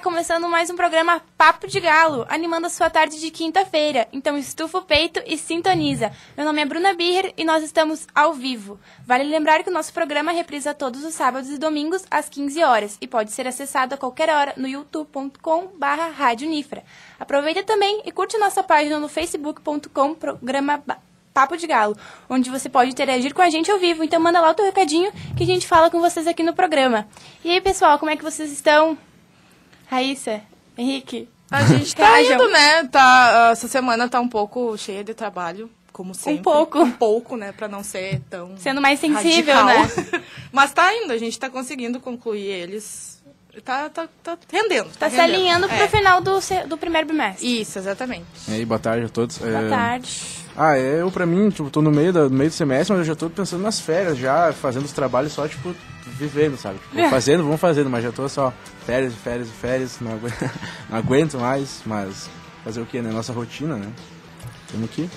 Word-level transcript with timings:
começando 0.00 0.48
mais 0.48 0.70
um 0.70 0.76
programa 0.76 1.20
Papo 1.36 1.66
de 1.66 1.78
Galo, 1.78 2.24
animando 2.30 2.66
a 2.66 2.70
sua 2.70 2.88
tarde 2.88 3.20
de 3.20 3.30
quinta-feira. 3.30 4.08
Então 4.10 4.38
estufa 4.38 4.78
o 4.78 4.82
peito 4.82 5.20
e 5.26 5.36
sintoniza. 5.36 6.10
Meu 6.34 6.46
nome 6.46 6.62
é 6.62 6.64
Bruna 6.64 6.94
Birrer 6.94 7.34
e 7.36 7.44
nós 7.44 7.62
estamos 7.62 8.06
ao 8.14 8.32
vivo. 8.32 8.80
Vale 9.06 9.24
lembrar 9.24 9.62
que 9.62 9.68
o 9.68 9.72
nosso 9.72 9.92
programa 9.92 10.32
reprisa 10.32 10.72
todos 10.72 11.04
os 11.04 11.12
sábados 11.12 11.50
e 11.50 11.58
domingos 11.58 12.06
às 12.10 12.30
15 12.30 12.64
horas 12.64 12.96
e 12.98 13.06
pode 13.06 13.30
ser 13.30 13.46
acessado 13.46 13.94
a 13.94 13.98
qualquer 13.98 14.30
hora 14.30 14.54
no 14.56 14.66
youtube.com/radionifra. 14.66 16.82
Aproveita 17.18 17.62
também 17.62 18.00
e 18.06 18.10
curte 18.10 18.38
nossa 18.38 18.62
página 18.62 18.98
no 18.98 19.08
facebook.com 19.08 20.14
programa 20.14 20.82
Papo 21.34 21.58
de 21.58 21.66
Galo, 21.66 21.94
onde 22.28 22.48
você 22.48 22.70
pode 22.70 22.90
interagir 22.90 23.34
com 23.34 23.42
a 23.42 23.50
gente 23.50 23.70
ao 23.70 23.78
vivo. 23.78 24.02
Então 24.02 24.18
manda 24.18 24.40
lá 24.40 24.50
o 24.50 24.54
teu 24.54 24.64
recadinho 24.64 25.12
que 25.36 25.42
a 25.42 25.46
gente 25.46 25.66
fala 25.66 25.90
com 25.90 26.00
vocês 26.00 26.26
aqui 26.26 26.42
no 26.42 26.54
programa. 26.54 27.06
E 27.44 27.50
aí, 27.50 27.60
pessoal, 27.60 27.98
como 27.98 28.10
é 28.10 28.16
que 28.16 28.24
vocês 28.24 28.50
estão? 28.50 28.96
Raíssa, 29.90 30.40
Henrique? 30.78 31.28
A 31.50 31.64
gente 31.64 31.96
tá 31.96 32.22
indo, 32.22 32.48
né? 32.48 32.84
Tá, 32.84 33.48
essa 33.50 33.66
semana 33.66 34.08
tá 34.08 34.20
um 34.20 34.28
pouco 34.28 34.78
cheia 34.78 35.02
de 35.02 35.12
trabalho, 35.14 35.68
como 35.92 36.14
sempre. 36.14 36.38
Um 36.38 36.42
pouco. 36.42 36.78
Um 36.78 36.92
pouco, 36.92 37.36
né? 37.36 37.50
Pra 37.50 37.66
não 37.66 37.82
ser 37.82 38.20
tão. 38.30 38.56
Sendo 38.56 38.80
mais 38.80 39.00
sensível, 39.00 39.52
radical. 39.56 40.04
né? 40.20 40.24
Mas 40.52 40.72
tá 40.72 40.94
indo, 40.94 41.12
a 41.12 41.18
gente 41.18 41.36
tá 41.36 41.50
conseguindo 41.50 41.98
concluir 41.98 42.46
eles. 42.46 43.19
Tá, 43.64 43.88
tá, 43.90 44.08
tá 44.22 44.38
rendendo. 44.52 44.88
Tá, 44.98 45.08
se 45.10 45.16
rendendo. 45.16 45.34
alinhando 45.34 45.66
É. 45.66 45.76
pro 45.78 45.88
final 45.88 46.20
do, 46.20 46.40
se- 46.40 46.64
do 46.66 46.76
primeiro 46.76 47.06
bimestre. 47.06 47.60
Isso, 47.60 47.78
exatamente. 47.78 48.24
E 48.48 48.52
aí, 48.54 48.64
boa 48.64 48.78
tarde 48.78 49.06
a 49.06 49.08
todos. 49.08 49.38
Boa 49.38 49.50
É, 49.50 49.68
tarde. 49.68 50.10
Ah, 50.56 50.76
é, 50.76 51.00
eu 51.00 51.10
pra 51.10 51.24
mim, 51.26 51.48
tipo, 51.50 51.70
tô 51.70 51.80
no 51.80 51.90
meio, 51.90 52.12
da, 52.12 52.24
no 52.24 52.30
meio 52.30 52.50
do 52.50 52.52
semestre, 52.52 52.92
mas 52.96 53.00
eu 53.06 53.14
já 53.14 53.16
tô 53.18 53.30
pensando 53.30 53.62
nas 53.62 53.78
férias, 53.80 54.18
já 54.18 54.52
fazendo 54.52 54.84
os 54.84 54.92
trabalhos 54.92 55.32
só, 55.32 55.46
tipo, 55.46 55.74
vivendo, 56.06 56.56
sabe? 56.56 56.78
Tipo, 56.78 56.98
É. 56.98 57.08
fazendo, 57.08 57.44
vamos 57.44 57.60
fazendo, 57.60 57.88
mas 57.88 58.02
já 58.02 58.10
tô 58.12 58.28
só 58.28 58.52
férias, 58.84 59.14
férias, 59.14 59.48
férias, 59.48 60.00
não 60.00 60.12
aguento, 60.14 60.50
não 60.90 60.98
aguento 60.98 61.38
mais, 61.38 61.80
mas 61.86 62.28
fazer 62.64 62.80
o 62.80 62.86
que, 62.86 63.00
né? 63.00 63.10
Nossa 63.12 63.32
rotina, 63.32 63.76
né? 63.76 63.86
Temos 64.70 64.90
que... 64.90 65.08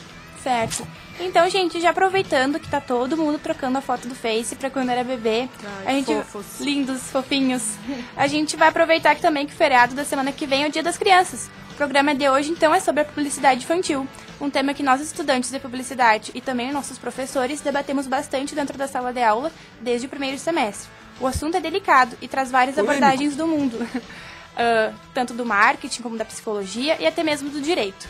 Certo. 0.42 0.88
Então, 1.20 1.50
gente, 1.50 1.80
já 1.80 1.92
aproveitando 1.92 2.60
que 2.60 2.70
tá 2.70 2.82
todo 2.82 3.16
mundo 3.16 3.40
trocando 3.40 3.78
a 3.78 3.82
foto 3.82 4.08
do 4.08 4.16
Face 4.16 4.56
pra 4.56 4.70
quando 4.70 4.90
era 4.90 5.04
bebê. 5.04 5.48
Ai, 5.86 5.86
a 5.86 5.92
gente 5.92 6.14
fofos. 6.24 6.60
lindos, 6.60 7.02
fofinhos. 7.04 7.76
A 8.16 8.28
gente 8.28 8.58
vai 8.58 8.68
aproveitar 8.70 9.16
que 9.16 9.22
também 9.22 9.46
que 9.46 9.54
o 9.54 9.56
feriado 9.56 9.96
da 9.96 10.04
semana 10.04 10.32
que 10.32 10.46
vem 10.46 10.64
é 10.64 10.68
o 10.68 10.72
Dia 10.72 10.84
das 10.84 10.98
Crianças. 10.98 11.50
O 11.72 11.76
programa 11.76 12.14
de 12.14 12.28
hoje, 12.30 12.52
então, 12.52 12.74
é 12.74 12.80
sobre 12.80 13.02
a 13.02 13.06
publicidade 13.06 13.64
infantil, 13.64 14.08
um 14.40 14.50
tema 14.50 14.74
que 14.74 14.84
nós 14.84 15.02
estudantes 15.02 15.50
de 15.50 15.60
publicidade 15.60 16.32
e 16.36 16.42
também 16.42 16.72
nossos 16.72 16.98
professores 16.98 17.62
debatemos 17.62 18.06
bastante 18.06 18.54
dentro 18.54 18.78
da 18.78 18.88
sala 18.88 19.12
de 19.12 19.24
aula 19.24 19.52
desde 19.82 20.06
o 20.08 20.10
primeiro 20.10 20.38
semestre. 20.38 20.90
O 21.20 21.28
assunto 21.28 21.58
é 21.58 21.62
delicado 21.62 22.18
e 22.22 22.28
traz 22.28 22.52
várias 22.52 22.76
Polêmico. 22.76 23.04
abordagens 23.04 23.36
do 23.36 23.48
mundo, 23.48 23.78
Ah, 24.56 24.94
tanto 25.14 25.34
do 25.34 25.46
marketing 25.46 26.02
como 26.04 26.16
da 26.18 26.26
psicologia 26.26 26.98
e 27.02 27.08
até 27.08 27.24
mesmo 27.24 27.50
do 27.50 27.60
direito. 27.60 28.08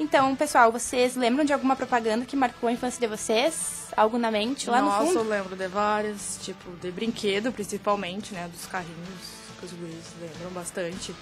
Então, 0.00 0.34
pessoal, 0.34 0.72
vocês 0.72 1.14
lembram 1.14 1.44
de 1.44 1.52
alguma 1.52 1.76
propaganda 1.76 2.24
que 2.24 2.34
marcou 2.34 2.70
a 2.70 2.72
infância 2.72 2.98
de 2.98 3.06
vocês? 3.06 3.88
Algo 3.94 4.16
na 4.16 4.30
mente, 4.30 4.70
lá 4.70 4.80
Nossa, 4.80 5.00
no 5.00 5.06
fundo? 5.08 5.18
eu 5.18 5.28
lembro 5.28 5.54
de 5.54 5.68
várias, 5.68 6.38
tipo, 6.40 6.70
de 6.80 6.90
brinquedo, 6.90 7.52
principalmente, 7.52 8.32
né? 8.32 8.48
Dos 8.48 8.64
carrinhos 8.64 8.96
que 9.58 9.66
os 9.66 9.72
guris 9.72 10.06
lembram 10.18 10.52
bastante. 10.52 11.14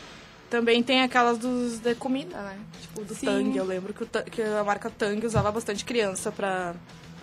Também 0.48 0.80
tem 0.80 1.02
aquelas 1.02 1.38
dos 1.38 1.80
de 1.80 1.96
comida, 1.96 2.40
né? 2.40 2.56
Tipo, 2.80 3.04
do 3.04 3.16
Sim. 3.16 3.26
Tang. 3.26 3.56
Eu 3.56 3.64
lembro 3.64 3.92
que, 3.92 4.06
que 4.30 4.42
a 4.42 4.62
marca 4.62 4.88
Tang 4.88 5.26
usava 5.26 5.50
bastante 5.50 5.84
criança 5.84 6.30
pra, 6.30 6.76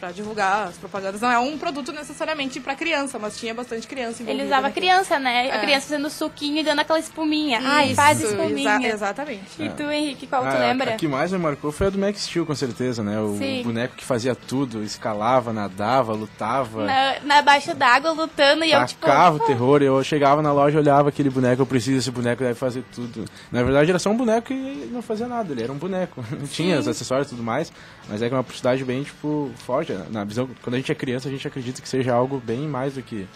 pra 0.05 0.11
divulgar 0.11 0.67
as 0.67 0.77
propagandas. 0.77 1.19
Não 1.19 1.31
é 1.31 1.39
um 1.39 1.57
produto 1.57 1.91
necessariamente 1.91 2.59
pra 2.59 2.75
criança, 2.75 3.17
mas 3.17 3.37
tinha 3.39 3.53
bastante 3.55 3.87
criança 3.87 4.21
envolvida. 4.21 4.31
Ele 4.43 4.43
usava 4.45 4.67
naquilo. 4.67 4.85
criança, 4.85 5.17
né? 5.17 5.49
A 5.51 5.55
É. 5.55 5.61
criança 5.61 5.87
fazendo 5.87 6.09
suquinho 6.11 6.59
e 6.59 6.63
dando 6.63 6.79
aquela 6.79 6.99
espuminha. 6.99 7.59
Ai, 7.63 7.87
Isso, 7.87 7.95
faz 7.95 8.21
exa- 8.21 8.29
espuminha. 8.35 8.87
exatamente. 8.87 9.41
E 9.57 9.69
tu, 9.69 9.83
Henrique, 9.83 10.27
qual 10.27 10.43
tu 10.43 10.49
Ah, 10.49 10.59
lembra? 10.59 10.91
A 10.93 10.95
que 10.95 11.07
mais 11.07 11.31
me 11.31 11.39
marcou 11.39 11.71
foi 11.71 11.87
a 11.87 11.89
do 11.89 11.97
Max 11.97 12.21
Steel, 12.21 12.45
com 12.45 12.53
certeza, 12.53 13.01
né? 13.03 13.19
O 13.19 13.35
Sim. 13.37 13.63
boneco 13.63 13.95
que 13.95 14.05
fazia 14.05 14.35
tudo, 14.35 14.83
escalava, 14.83 15.51
nadava, 15.51 16.13
lutava... 16.13 16.85
Na, 16.85 17.15
na 17.23 17.41
baixa 17.41 17.73
d'água, 17.73 18.11
lutando, 18.11 18.63
e 18.63 18.71
eu, 18.71 18.85
tipo... 18.85 19.05
Tacava 19.05 19.37
o 19.37 19.39
terror, 19.39 19.81
eu 19.81 20.03
chegava 20.03 20.41
na 20.43 20.51
loja, 20.53 20.77
olhava 20.77 21.09
aquele 21.09 21.31
boneco, 21.31 21.61
eu 21.63 21.65
preciso 21.65 21.97
desse 21.97 22.11
boneco, 22.11 22.43
deve 22.43 22.53
fazer 22.55 22.83
tudo. 22.93 23.25
Na 23.51 23.63
verdade 23.63 23.89
era 23.89 23.97
só 23.97 24.09
um 24.11 24.17
boneco 24.17 24.53
e 24.53 24.87
não 24.91 25.01
fazia 25.01 25.27
nada, 25.27 25.51
ele 25.51 25.63
era 25.63 25.71
um 25.71 25.77
boneco. 25.77 26.23
Não 26.35 26.45
tinha 26.47 26.77
os 26.79 26.87
acessórios 26.87 27.27
e 27.27 27.29
tudo 27.31 27.41
mais, 27.43 27.71
mas 28.09 28.21
é 28.21 28.27
que 28.27 28.33
é 28.33 28.37
uma 28.37 28.43
publicidade 28.43 28.83
bem, 28.83 29.03
tipo, 29.03 29.49
forte. 29.65 29.94
Na 30.09 30.23
visão, 30.23 30.49
quando 30.61 30.75
a 30.75 30.77
gente 30.77 30.91
é 30.91 30.95
criança, 30.95 31.27
a 31.27 31.31
gente 31.31 31.47
acredita 31.47 31.81
que 31.81 31.89
seja 31.89 32.13
algo 32.13 32.39
bem 32.39 32.67
mais 32.67 32.95
do 32.95 33.01
que 33.01 33.27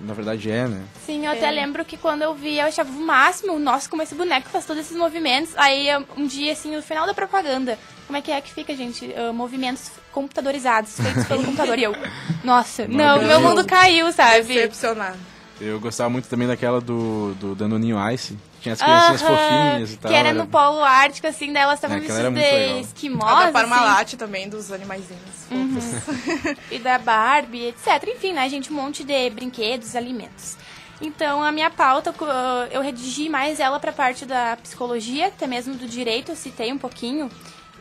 na 0.00 0.14
verdade 0.14 0.50
é, 0.50 0.66
né? 0.68 0.82
Sim, 1.04 1.26
eu 1.26 1.32
até 1.32 1.50
lembro 1.50 1.84
que 1.84 1.96
quando 1.96 2.22
eu 2.22 2.34
vi, 2.34 2.58
eu 2.58 2.66
achava 2.66 2.90
o 2.90 3.00
máximo, 3.00 3.58
nossa, 3.58 3.88
como 3.88 4.02
esse 4.02 4.14
boneco 4.14 4.48
faz 4.48 4.64
todos 4.64 4.82
esses 4.84 4.96
movimentos. 4.96 5.52
Aí, 5.56 5.88
um 6.16 6.26
dia, 6.26 6.52
assim, 6.52 6.74
no 6.74 6.82
final 6.82 7.06
da 7.06 7.14
propaganda, 7.14 7.78
como 8.06 8.16
é 8.16 8.22
que 8.22 8.30
é 8.30 8.40
que 8.40 8.52
fica, 8.52 8.74
gente? 8.74 9.12
Ah, 9.14 9.32
movimentos 9.32 9.90
computadorizados, 10.12 10.96
feitos 11.00 11.26
pelo 11.26 11.42
computador. 11.44 11.78
E 11.78 11.84
eu, 11.84 11.92
nossa, 12.44 12.86
não, 12.86 13.18
Deus. 13.18 13.28
meu 13.28 13.40
mundo 13.40 13.64
caiu, 13.66 14.12
sabe? 14.12 14.54
Decepcionado. 14.54 15.18
Eu 15.60 15.80
gostava 15.80 16.08
muito 16.08 16.28
também 16.28 16.46
daquela 16.46 16.80
do, 16.80 17.34
do 17.34 17.54
Danoninho 17.54 17.98
Ice, 18.12 18.38
tinha 18.60 18.72
as 18.72 18.80
criancinhas 18.82 19.22
Aham, 19.22 19.36
fofinhas 19.36 19.92
e 19.92 19.96
tal. 19.96 20.10
Que 20.10 20.16
era 20.16 20.32
no 20.32 20.46
polo 20.46 20.82
ártico, 20.82 21.26
assim, 21.26 21.52
daí 21.52 21.62
elas 21.62 21.74
estavam 21.76 21.96
É, 21.96 22.00
aquela 22.00 22.18
era 22.18 22.30
vestidas 22.30 22.50
muito 22.50 22.62
de 22.62 22.68
legal. 22.68 22.80
esquimós, 22.80 23.30
A 23.30 23.34
da 23.34 23.44
assim, 23.44 23.52
Parmalat 23.52 24.12
também, 24.14 24.48
dos 24.48 24.72
animaizinhos. 24.72 25.22
Uhum. 25.50 25.80
fofos. 25.80 26.56
e 26.70 26.78
da 26.78 26.98
Barbie, 26.98 27.66
etc. 27.66 27.86
Enfim, 28.08 28.32
né, 28.32 28.48
gente, 28.48 28.72
um 28.72 28.76
monte 28.76 29.04
de 29.04 29.30
brinquedos, 29.30 29.94
alimentos. 29.96 30.56
Então, 31.00 31.42
a 31.44 31.52
minha 31.52 31.70
pauta, 31.70 32.12
co- 32.12 32.26
eu 32.72 32.80
redigi 32.82 33.28
mais 33.28 33.60
ela 33.60 33.78
pra 33.78 33.92
parte 33.92 34.26
da 34.26 34.56
psicologia, 34.56 35.28
até 35.28 35.46
mesmo 35.46 35.74
do 35.76 35.86
direito, 35.86 36.32
eu 36.32 36.36
citei 36.36 36.72
um 36.72 36.78
pouquinho. 36.78 37.30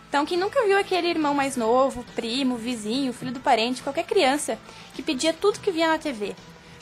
Então, 0.07 0.25
quem 0.25 0.38
nunca 0.38 0.63
viu 0.65 0.77
aquele 0.79 1.07
irmão 1.09 1.33
mais 1.33 1.57
novo, 1.57 2.05
primo, 2.15 2.55
vizinho, 2.55 3.11
filho 3.11 3.31
do 3.31 3.39
parente, 3.39 3.81
qualquer 3.83 4.05
criança, 4.05 4.57
que 4.94 5.01
pedia 5.01 5.33
tudo 5.33 5.59
que 5.59 5.71
via 5.71 5.88
na 5.88 5.97
TV? 5.97 6.35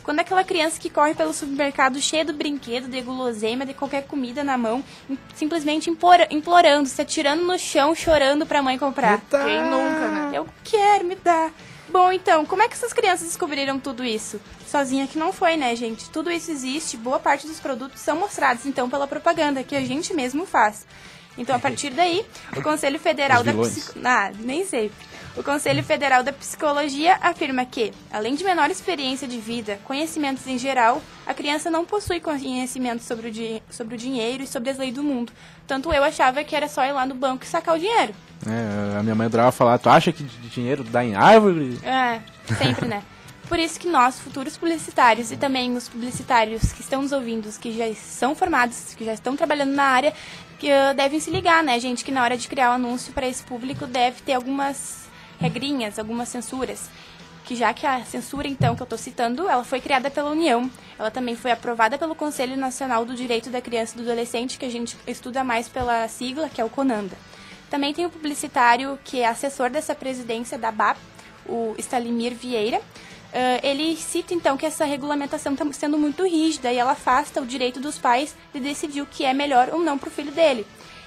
Quando 0.06 0.20
aquela 0.20 0.44
criança 0.44 0.80
que 0.80 0.90
corre 0.90 1.16
pelo 1.16 1.34
supermercado 1.34 2.00
cheia 2.00 2.24
do 2.24 2.32
brinquedo, 2.32 2.88
de 2.88 3.02
guloseima, 3.02 3.66
de 3.66 3.74
qualquer 3.74 4.04
comida 4.06 4.44
na 4.44 4.56
mão, 4.58 4.84
im- 5.10 5.18
simplesmente 5.36 5.90
implorando, 6.30 6.88
se 6.88 7.02
atirando 7.02 7.44
no 7.44 7.58
chão, 7.58 7.94
chorando 7.96 8.46
pra 8.46 8.62
mãe 8.62 8.78
comprar. 8.78 9.20
Quem 9.22 9.62
nunca, 9.64 10.08
né? 10.08 10.32
Eu 10.34 10.48
quero, 10.64 11.04
me 11.06 11.16
dá. 11.16 11.50
Bom, 11.90 12.12
então, 12.12 12.46
como 12.46 12.62
é 12.62 12.68
que 12.68 12.74
essas 12.76 12.94
crianças 12.94 13.28
descobriram 13.28 13.80
tudo 13.80 14.04
isso? 14.04 14.40
Sozinha 14.68 15.08
que 15.08 15.18
não 15.18 15.34
foi, 15.34 15.58
né, 15.58 15.76
gente? 15.76 16.10
Tudo 16.10 16.32
isso 16.32 16.52
existe, 16.52 16.98
boa 16.98 17.20
parte 17.20 17.48
dos 17.48 17.60
produtos 17.60 18.00
são 18.02 18.16
mostrados, 18.18 18.66
então, 18.66 18.90
pela 18.90 19.08
propaganda, 19.08 19.64
que 19.64 19.76
a 19.76 19.82
gente 19.82 20.14
mesmo 20.14 20.46
faz. 20.46 20.86
Então, 21.38 21.56
a 21.56 21.60
partir 21.60 21.90
daí, 21.92 22.26
o 22.56 22.62
Conselho 22.62 23.00
Federal 23.00 23.40
Os 23.40 23.46
da 23.46 23.52
vilões. 23.52 23.74
Psico... 23.74 24.00
Ah, 24.04 24.32
nem 24.40 24.66
sei. 24.66 24.92
O 25.38 25.44
Conselho 25.44 25.84
Federal 25.84 26.24
da 26.24 26.32
Psicologia 26.32 27.18
afirma 27.22 27.66
que, 27.66 27.92
além 28.10 28.36
de 28.36 28.44
menor 28.46 28.72
experiência 28.72 29.28
de 29.28 29.38
vida, 29.38 29.78
conhecimentos 29.84 30.48
em 30.48 30.58
geral, 30.58 31.02
a 31.28 31.34
criança 31.34 31.70
não 31.70 31.84
possui 31.84 32.22
conhecimento 32.22 33.04
sobre 33.04 33.28
o, 33.28 33.32
di... 33.32 33.62
sobre 33.70 33.96
o 33.96 33.98
dinheiro 33.98 34.44
e 34.44 34.48
sobre 34.48 34.70
as 34.70 34.78
leis 34.78 34.94
do 34.94 35.04
mundo. 35.04 35.34
Tanto 35.68 35.92
eu 35.92 36.06
achava 36.06 36.42
que 36.46 36.56
era 36.56 36.70
só 36.70 36.86
ir 36.86 36.94
lá 36.94 37.06
no 37.06 37.14
banco 37.14 37.44
e 37.44 37.48
sacar 37.48 37.76
o 37.76 37.80
dinheiro. 37.80 38.16
É, 38.48 38.98
a 38.98 39.04
minha 39.04 39.14
mãe 39.14 39.26
adorava 39.26 39.52
falar, 39.52 39.78
tu 39.78 39.90
acha 39.90 40.14
que 40.14 40.24
dinheiro 40.24 40.86
dá 40.86 41.04
em 41.04 41.16
árvore? 41.16 41.80
É, 41.84 42.22
sempre, 42.56 42.88
né? 42.88 43.04
Por 43.50 43.60
isso 43.60 43.80
que 43.80 43.88
nós, 43.90 44.20
futuros 44.20 44.58
publicitários 44.58 45.32
e 45.32 45.38
também 45.38 45.76
os 45.76 45.88
publicitários 45.90 46.72
que 46.72 46.82
estão 46.82 47.02
nos 47.02 47.12
ouvindo, 47.12 47.48
que 47.60 47.72
já 47.72 47.94
são 47.94 48.34
formados, 48.34 48.96
que 48.96 49.06
já 49.06 49.14
estão 49.14 49.36
trabalhando 49.36 49.74
na 49.74 49.84
área, 49.84 50.14
que 50.58 50.72
ah, 50.72 50.94
devem 50.94 51.20
se 51.20 51.30
ligar, 51.30 51.64
né, 51.64 51.80
gente? 51.80 52.04
Que 52.04 52.12
na 52.12 52.24
hora 52.24 52.38
de 52.38 52.48
criar 52.48 52.72
o 52.72 52.74
anúncio 52.74 53.14
para 53.14 53.28
esse 53.28 53.44
público 53.44 53.86
deve 53.86 54.22
ter 54.22 54.34
algumas 54.34 55.05
regrinhas, 55.40 56.00
algumas 56.00 56.30
censuras. 56.30 56.90
Que 57.44 57.56
já 57.56 57.74
que 57.74 57.86
a 57.86 58.04
censura, 58.04 58.48
então, 58.48 58.76
que 58.76 58.82
eu 58.82 58.86
estou 58.86 58.98
citando, 58.98 59.48
ela 59.48 59.64
foi 59.64 59.80
criada 59.80 60.10
pela 60.10 60.32
União. 60.32 60.70
Ela 60.98 61.12
também 61.12 61.36
foi 61.36 61.52
aprovada 61.52 61.98
pelo 61.98 62.16
Conselho 62.16 62.58
Nacional 62.58 63.06
do 63.06 63.14
Direito 63.14 63.50
da 63.50 63.62
Criança 63.62 63.94
e 63.94 63.98
do 63.98 64.04
Adolescente, 64.04 64.58
que 64.58 64.66
a 64.66 64.72
gente 64.72 64.98
estuda 65.06 65.44
mais 65.44 65.70
pela 65.70 66.08
sigla, 66.08 66.50
que 66.50 66.60
é 66.60 66.66
o 66.66 66.70
CONANDA. 66.70 67.16
Também 67.70 67.94
tem 67.94 68.06
o 68.06 68.10
publicitário 68.10 68.98
que 69.04 69.20
é 69.20 69.28
assessor 69.28 69.70
dessa 69.70 69.94
presidência 69.94 70.58
da 70.58 70.72
BAP, 70.72 70.98
o 71.48 71.76
Stalimir 71.78 72.34
Vieira. 72.34 72.82
Ah, 73.36 73.60
ele 73.62 73.98
cita 73.98 74.34
então 74.34 74.56
que 74.56 74.66
essa 74.66 74.86
regulamentação 74.86 75.52
está 75.52 75.66
sendo 75.74 75.98
muito 75.98 76.24
rígida 76.24 76.72
e 76.72 76.78
ela 76.78 76.94
afasta 76.94 77.42
o 77.42 77.46
direito 77.46 77.82
dos 77.82 77.98
pais 77.98 78.34
de 78.54 78.62
decidir 78.62 79.02
o 79.02 79.06
que 79.06 79.26
é 79.26 79.34
melhor 79.34 79.70
ou 79.74 79.82
não 79.82 79.98
para 79.98 80.08
o 80.08 80.12
filho 80.12 80.32
dele. 80.32 80.66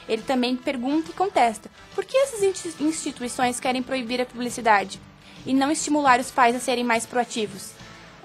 Ele 0.08 0.22
também 0.22 0.56
pergunta 0.56 1.10
e 1.10 1.14
contesta: 1.14 1.70
por 1.94 2.05
que 2.05 2.16
essas 2.16 2.43
insti- 2.43 2.75
instituições 2.81 3.60
querem 3.60 3.82
proibir 3.82 4.20
a 4.20 4.26
publicidade 4.26 5.00
e 5.46 5.52
não 5.52 5.70
estimular 5.70 6.19
os 6.19 6.31
pais 6.31 6.56
a 6.56 6.60
serem 6.60 6.84
mais 6.84 7.05
proativos? 7.06 7.72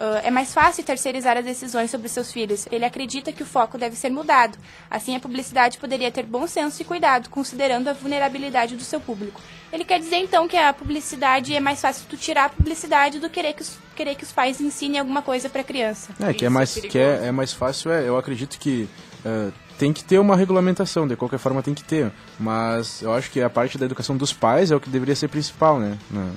Ah, 0.04 0.22
é 0.24 0.32
mais 0.32 0.54
fácil 0.54 0.84
terceirizar 0.84 1.38
as 1.38 1.46
decisões 1.46 1.92
sobre 1.92 2.10
seus 2.10 2.32
filhos. 2.32 2.68
Ele 2.72 2.86
acredita 2.86 3.32
que 3.32 3.44
o 3.44 3.46
foco 3.46 3.78
deve 3.78 3.96
ser 3.96 4.10
mudado. 4.10 4.58
Assim, 4.90 5.16
a 5.16 5.20
publicidade 5.20 5.78
poderia 5.78 6.12
ter 6.12 6.24
bom 6.24 6.48
senso 6.48 6.82
e 6.82 6.86
cuidado, 6.86 7.30
considerando 7.30 7.88
a 7.88 7.94
vulnerabilidade 7.94 8.76
do 8.76 8.84
seu 8.84 9.00
público. 9.00 9.40
Ele 9.72 9.86
quer 9.86 10.00
dizer, 10.00 10.18
então, 10.18 10.48
que 10.48 10.58
a 10.58 10.74
publicidade 10.74 11.56
é 11.56 11.60
mais 11.60 11.82
fácil 11.82 12.06
tu 12.10 12.18
tirar 12.18 12.46
a 12.46 12.50
publicidade 12.50 13.20
do 13.20 13.30
que 13.30 13.36
querer 13.36 13.54
que 13.54 13.62
os, 13.62 13.78
querer 13.96 14.16
que 14.16 14.24
os 14.24 14.32
pais 14.32 14.60
ensinem 14.62 15.00
alguma 15.00 15.22
coisa 15.22 15.50
para 15.50 15.62
a 15.62 15.64
criança. 15.64 16.12
É, 16.20 16.34
que 16.34 16.46
é 16.46 16.48
Isso, 16.48 16.54
mais, 16.54 16.78
é 16.78 16.82
que 16.82 17.00
é, 17.00 17.28
é 17.28 17.32
mais 17.32 17.54
fácil, 17.54 17.92
é, 17.92 18.08
eu 18.08 18.18
acredito 18.18 18.60
que 18.60 18.88
é, 19.26 19.52
tem 19.78 19.92
que 19.92 20.04
ter 20.04 20.20
uma 20.20 20.36
regulamentação, 20.36 21.08
de 21.08 21.16
qualquer 21.16 21.40
forma 21.40 21.64
tem 21.64 21.74
que 21.74 21.84
ter. 21.84 22.12
Mas 22.40 23.02
eu 23.02 23.14
acho 23.14 23.30
que 23.32 23.42
a 23.42 23.50
parte 23.50 23.78
da 23.78 23.86
educação 23.86 24.16
dos 24.16 24.34
pais 24.34 24.72
é 24.72 24.76
o 24.76 24.80
que 24.80 24.90
deveria 24.90 25.16
ser 25.16 25.28
principal, 25.28 25.80
né? 25.80 25.98
Na, 26.10 26.32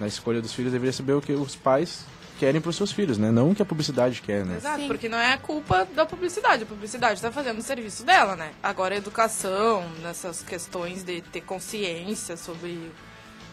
na 0.00 0.06
escolha 0.06 0.40
dos 0.40 0.52
filhos 0.52 0.72
deveria 0.72 0.92
saber 0.92 1.12
o 1.12 1.20
que 1.20 1.32
os 1.32 1.56
pais 1.56 2.04
querem 2.38 2.58
para 2.58 2.70
os 2.70 2.76
seus 2.76 2.90
filhos, 2.90 3.18
né? 3.18 3.30
Não 3.30 3.50
o 3.50 3.54
que 3.54 3.60
a 3.60 3.66
publicidade 3.66 4.22
quer, 4.22 4.46
né? 4.46 4.56
Exato, 4.56 4.80
Sim. 4.80 4.88
porque 4.88 5.10
não 5.10 5.18
é 5.18 5.36
culpa 5.36 5.86
da 5.94 6.06
publicidade. 6.06 6.62
A 6.62 6.66
publicidade 6.66 7.14
está 7.14 7.30
fazendo 7.30 7.58
o 7.58 7.62
serviço 7.62 8.02
dela, 8.02 8.34
né? 8.34 8.52
Agora 8.62 8.94
a 8.94 8.98
educação, 8.98 9.84
nessas 10.02 10.42
questões 10.42 11.04
de 11.04 11.20
ter 11.20 11.42
consciência 11.42 12.38
sobre 12.38 12.90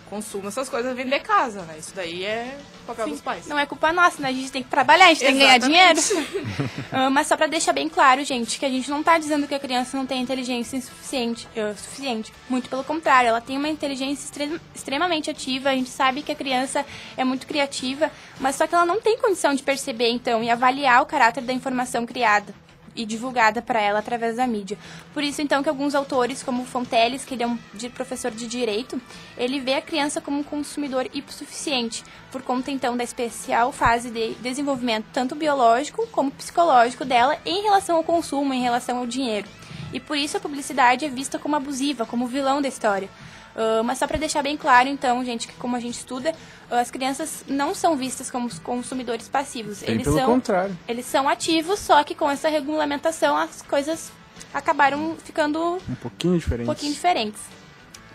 consumo, 0.10 0.48
essas 0.48 0.68
coisas 0.70 0.96
vem 0.96 1.06
de 1.08 1.20
casa, 1.20 1.62
né? 1.64 1.76
Isso 1.78 1.94
daí 1.96 2.24
é 2.26 2.58
papel 2.86 3.10
dos 3.10 3.22
pais. 3.22 3.48
Não 3.48 3.58
é 3.60 3.66
culpa 3.66 3.92
nossa, 3.94 4.22
né? 4.22 4.30
A 4.30 4.32
gente 4.32 4.52
tem 4.52 4.64
que 4.64 4.70
trabalhar, 4.70 5.06
a 5.06 5.10
gente 5.10 5.20
tem 5.20 5.34
que 5.34 5.40
ganhar 5.40 5.58
dinheiro. 5.58 6.00
Exatamente. 6.00 6.78
Ah, 6.92 7.10
mas 7.10 7.28
só 7.28 7.36
pra 7.36 7.48
deixar 7.48 7.74
bem 7.74 7.90
claro, 7.90 8.24
gente, 8.24 8.58
que 8.58 8.66
a 8.66 8.70
gente 8.70 8.90
não 8.90 9.04
tá 9.04 9.18
dizendo 9.18 9.46
que 9.48 9.54
a 9.54 9.60
criança 9.60 9.98
não 9.98 10.06
tem 10.06 10.22
inteligência 10.22 10.78
insuficiente, 10.78 11.48
eh, 11.56 11.74
suficiente. 11.76 12.34
Muito 12.50 12.70
pelo 12.70 12.84
contrário, 12.84 13.28
ela 13.28 13.42
tem 13.42 13.58
uma 13.58 13.68
inteligência 13.68 14.24
extre- 14.26 14.62
extremamente 14.74 15.30
ativa. 15.30 15.70
A 15.70 15.74
gente 15.76 15.90
sabe 15.90 16.22
que 16.22 16.32
a 16.32 16.36
criança 16.36 16.86
é 17.18 17.24
muito 17.26 17.46
criativa, 17.46 18.10
mas 18.40 18.56
só 18.56 18.66
que 18.66 18.74
ela 18.74 18.86
não 18.86 19.02
tem 19.02 19.18
condição 19.18 19.54
de 19.54 19.62
perceber, 19.64 20.10
então, 20.10 20.42
e 20.44 20.50
avaliar 20.50 21.02
o 21.02 21.06
caráter 21.06 21.44
da 21.44 21.52
informação 21.54 22.06
criada 22.06 22.54
e 22.98 23.06
divulgada 23.06 23.62
para 23.62 23.80
ela 23.80 24.00
através 24.00 24.36
da 24.36 24.46
mídia. 24.46 24.78
Por 25.14 25.24
isso, 25.24 25.42
então, 25.42 25.64
que 25.64 25.70
alguns 25.70 25.96
autores, 25.96 26.44
como 26.44 26.66
Fonteles, 26.66 27.24
que 27.24 27.36
ele 27.36 27.44
é 27.44 27.48
um 27.48 27.58
professor 27.94 28.32
de 28.32 28.48
direito, 28.48 29.00
ele 29.38 29.60
vê 29.60 29.76
a 29.76 29.82
criança 29.82 30.20
como 30.20 30.40
um 30.40 30.44
consumidor 30.44 31.08
hipossuficiente, 31.14 32.04
por 32.32 32.42
conta, 32.42 32.72
então, 32.72 32.98
da 32.98 33.04
especial 33.04 33.72
fase 33.72 34.10
de 34.10 34.34
desenvolvimento, 34.36 35.06
tanto 35.14 35.36
biológico 35.36 36.08
como 36.08 36.32
psicológico 36.32 37.06
dela, 37.06 37.38
em 37.46 37.62
relação 37.62 37.96
ao 37.96 38.04
consumo, 38.04 38.54
em 38.54 38.62
relação 38.62 38.98
ao 38.98 39.06
dinheiro. 39.06 39.48
E 39.94 40.00
por 40.00 40.18
isso 40.18 40.36
a 40.36 40.40
publicidade 40.40 41.06
é 41.06 41.10
vista 41.10 41.40
como 41.40 41.56
abusiva, 41.56 42.06
como 42.06 42.28
vilão 42.28 42.62
da 42.62 42.68
história. 42.68 43.10
Ah, 43.58 43.82
mas 43.84 43.98
só 43.98 44.06
para 44.06 44.18
deixar 44.20 44.44
bem 44.44 44.56
claro, 44.56 44.88
então, 44.88 45.26
gente, 45.26 45.48
que 45.48 45.54
como 45.56 45.76
a 45.76 45.80
gente 45.80 45.96
estuda, 45.96 46.34
ah, 46.70 46.80
as 46.80 46.92
crianças 46.92 47.44
não 47.48 47.74
são 47.74 47.98
vistas 47.98 48.30
como 48.30 48.48
consumidores 48.62 49.28
passivos. 49.28 49.82
Eles 49.82 50.04
pelo 50.04 50.18
são 50.18 50.26
contrário. 50.28 50.78
eles 50.88 51.06
são 51.08 51.28
ativos, 51.28 51.80
só 51.80 52.04
que 52.04 52.14
com 52.14 52.30
essa 52.30 52.48
regulamentação 52.50 53.36
as 53.36 53.64
coisas 53.64 54.12
acabaram 54.54 55.16
ficando 55.24 55.80
Um 55.90 55.96
pouquinho 55.96 56.38
diferente. 56.38 56.64
um 56.64 56.66
pouquinho 56.68 56.94
diferentes. 56.94 57.42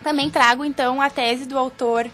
Também 0.01 0.29
trago, 0.29 0.63
então, 0.65 1.01
a 1.01 1.09
tese 1.09 1.45
do 1.45 1.57
autor. 1.57 2.09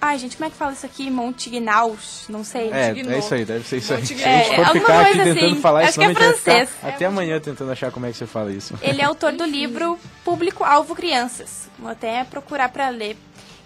Ai, 0.00 0.16
gente, 0.18 0.36
como 0.36 0.46
é 0.46 0.50
que 0.50 0.56
fala 0.56 0.72
isso 0.72 0.86
aqui? 0.86 1.10
Montignaus? 1.10 2.24
Não 2.28 2.44
sei. 2.44 2.70
É, 2.72 2.90
é 2.90 3.18
isso 3.18 3.34
aí, 3.34 3.44
deve 3.44 3.66
ser 3.66 3.78
isso 3.78 3.92
aí. 3.92 4.00
Montigno. 4.00 4.22
Se 4.22 4.28
a 4.28 4.32
gente 4.38 4.50
É, 4.52 4.54
for 4.56 4.64
alguma 4.66 4.80
ficar 4.86 5.00
aqui 5.00 5.18
tentando 5.18 5.46
assim. 5.52 5.60
falar 5.60 5.80
Acho 5.80 5.88
isso, 5.90 5.98
que 6.00 6.04
é 6.06 6.14
francês. 6.14 6.70
até 6.82 7.04
amanhã 7.06 7.40
tentando 7.40 7.72
achar 7.72 7.90
como 7.90 8.06
é 8.06 8.10
que 8.12 8.16
você 8.16 8.26
fala 8.26 8.52
isso. 8.52 8.74
Ele 8.80 9.00
é 9.00 9.04
autor 9.04 9.32
do 9.32 9.44
livro 9.46 9.98
Público-Alvo 10.24 10.94
Crianças. 10.94 11.68
Vou 11.78 11.90
até 11.90 12.22
procurar 12.24 12.68
para 12.68 12.88
ler. 12.90 13.16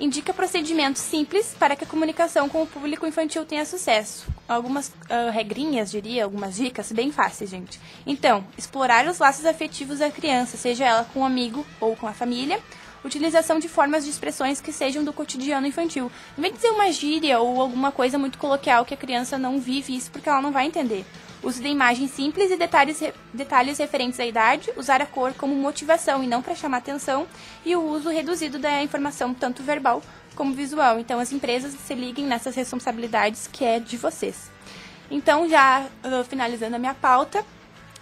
Indica 0.01 0.33
procedimentos 0.33 1.01
simples 1.03 1.55
para 1.57 1.77
que 1.77 1.85
a 1.85 1.87
comunicação 1.87 2.49
com 2.49 2.63
o 2.63 2.67
público 2.67 3.07
infantil 3.07 3.45
tenha 3.45 3.65
sucesso. 3.65 4.27
Algumas 4.49 4.91
ah, 5.09 5.31
regrinhas, 5.31 5.91
diria, 5.93 6.25
algumas 6.25 6.57
dicas 6.57 6.91
bem 6.91 7.13
fáceis, 7.13 7.51
gente. 7.51 7.79
Então, 8.07 8.43
explorar 8.59 9.07
os 9.07 9.19
laços 9.19 9.45
afetivos 9.45 9.99
da 10.01 10.11
criança, 10.11 10.57
seja 10.57 10.85
ela 10.87 11.05
com 11.13 11.21
um 11.21 11.25
amigo 11.25 11.65
ou 11.79 11.95
com 11.95 12.09
a 12.09 12.13
família. 12.13 12.59
Utilização 13.05 13.59
de 13.59 13.69
formas 13.69 14.05
de 14.05 14.11
expressões 14.11 14.61
que 14.61 14.73
sejam 14.73 15.03
do 15.03 15.13
cotidiano 15.13 15.67
infantil. 15.67 16.11
Não 16.37 16.43
vem 16.43 16.53
dizer 16.53 16.69
uma 16.71 16.91
gíria 16.93 17.41
ou 17.41 17.61
alguma 17.61 17.91
coisa 17.91 18.17
muito 18.19 18.39
coloquial 18.39 18.85
que 18.85 18.95
a 18.95 18.97
criança 18.97 19.37
não 19.37 19.59
vive 19.61 19.97
isso 19.97 20.11
porque 20.11 20.29
ela 20.29 20.41
não 20.41 20.53
vai 20.53 20.67
entender. 20.67 21.05
Uso 21.43 21.61
de 21.61 21.67
imagens 21.67 22.13
simples 22.13 22.53
e 22.53 22.57
detalhes, 22.57 23.03
detalhes 23.35 23.77
referentes 23.79 24.21
à 24.21 24.25
idade, 24.25 24.73
usar 24.77 25.03
a 25.03 25.07
cor 25.07 25.35
como 25.35 25.53
motivação 25.55 26.23
e 26.23 26.29
não 26.29 26.41
para 26.41 26.55
chamar 26.55 26.77
atenção, 26.77 27.27
e 27.65 27.75
o 27.75 27.83
uso 27.83 28.09
reduzido 28.09 28.61
da 28.61 28.81
informação, 28.81 29.35
tanto 29.35 29.61
verbal 29.65 30.01
como 30.37 30.55
visual. 30.55 31.01
Então, 31.01 31.19
as 31.19 31.33
empresas 31.33 31.73
se 31.85 31.95
liguem 31.95 32.25
nessas 32.25 32.55
responsabilidades 32.55 33.49
que 33.53 33.65
é 33.65 33.81
de 33.81 33.97
vocês. 33.97 34.53
Então, 35.11 35.49
já 35.49 35.85
ah, 36.05 36.25
finalizando 36.29 36.77
a 36.77 36.79
minha 36.79 36.95
pauta, 36.95 37.45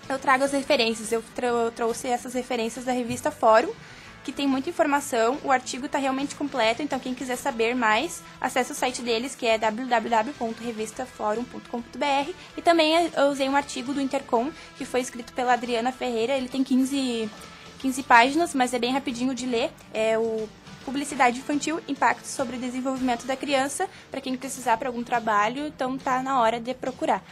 eu 0.07 0.19
trago 0.19 0.45
as 0.45 0.53
referências. 0.53 1.11
Eu 1.11 1.25
trou- 1.35 1.71
trouxe 1.71 2.09
essas 2.09 2.35
referências 2.35 2.85
da 2.85 2.93
revista 2.93 3.31
Fórum, 3.31 3.73
que 4.25 4.33
tem 4.33 4.47
muita 4.47 4.71
informação. 4.71 5.39
O 5.43 5.51
artigo 5.51 5.87
está 5.87 5.99
realmente 5.99 6.35
completo, 6.35 6.83
então 6.83 6.99
quem 6.99 7.15
quiser 7.15 7.37
saber 7.37 7.75
mais, 7.75 8.23
acesse 8.41 8.73
o 8.73 8.75
site 8.75 9.03
deles, 9.03 9.35
que 9.35 9.47
é 9.47 9.59
www.revistaforum.com.br. 9.59 12.33
E 12.57 12.63
também 12.63 12.97
eh, 12.97 13.11
eu 13.17 13.27
usei 13.27 13.49
um 13.49 13.57
artigo 13.57 13.93
do 13.93 14.01
Intercom, 14.01 14.51
que 14.77 14.85
foi 14.85 15.01
escrito 15.01 15.33
pela 15.33 15.55
Adriana 15.55 15.91
Ferreira. 15.93 16.37
Ele 16.37 16.49
tem 16.49 16.63
15, 16.63 17.29
15 17.79 18.03
páginas, 18.03 18.55
mas 18.55 18.75
é 18.75 18.79
bem 18.79 18.93
rapidinho 18.93 19.35
de 19.35 19.47
ler. 19.47 19.71
É 19.93 20.19
o 20.19 20.49
Publicidade 20.85 21.39
Infantil, 21.39 21.81
Impacto 21.87 22.27
sobre 22.27 22.57
o 22.57 22.59
Desenvolvimento 22.59 23.27
da 23.27 23.37
Criança, 23.37 23.89
para 24.11 24.21
quem 24.21 24.37
precisar 24.37 24.77
para 24.79 24.89
algum 24.89 25.05
trabalho, 25.05 25.67
então 25.67 25.99
tá 25.99 26.23
na 26.23 26.41
hora 26.41 26.59
de 26.59 26.73
procurar. 26.75 27.23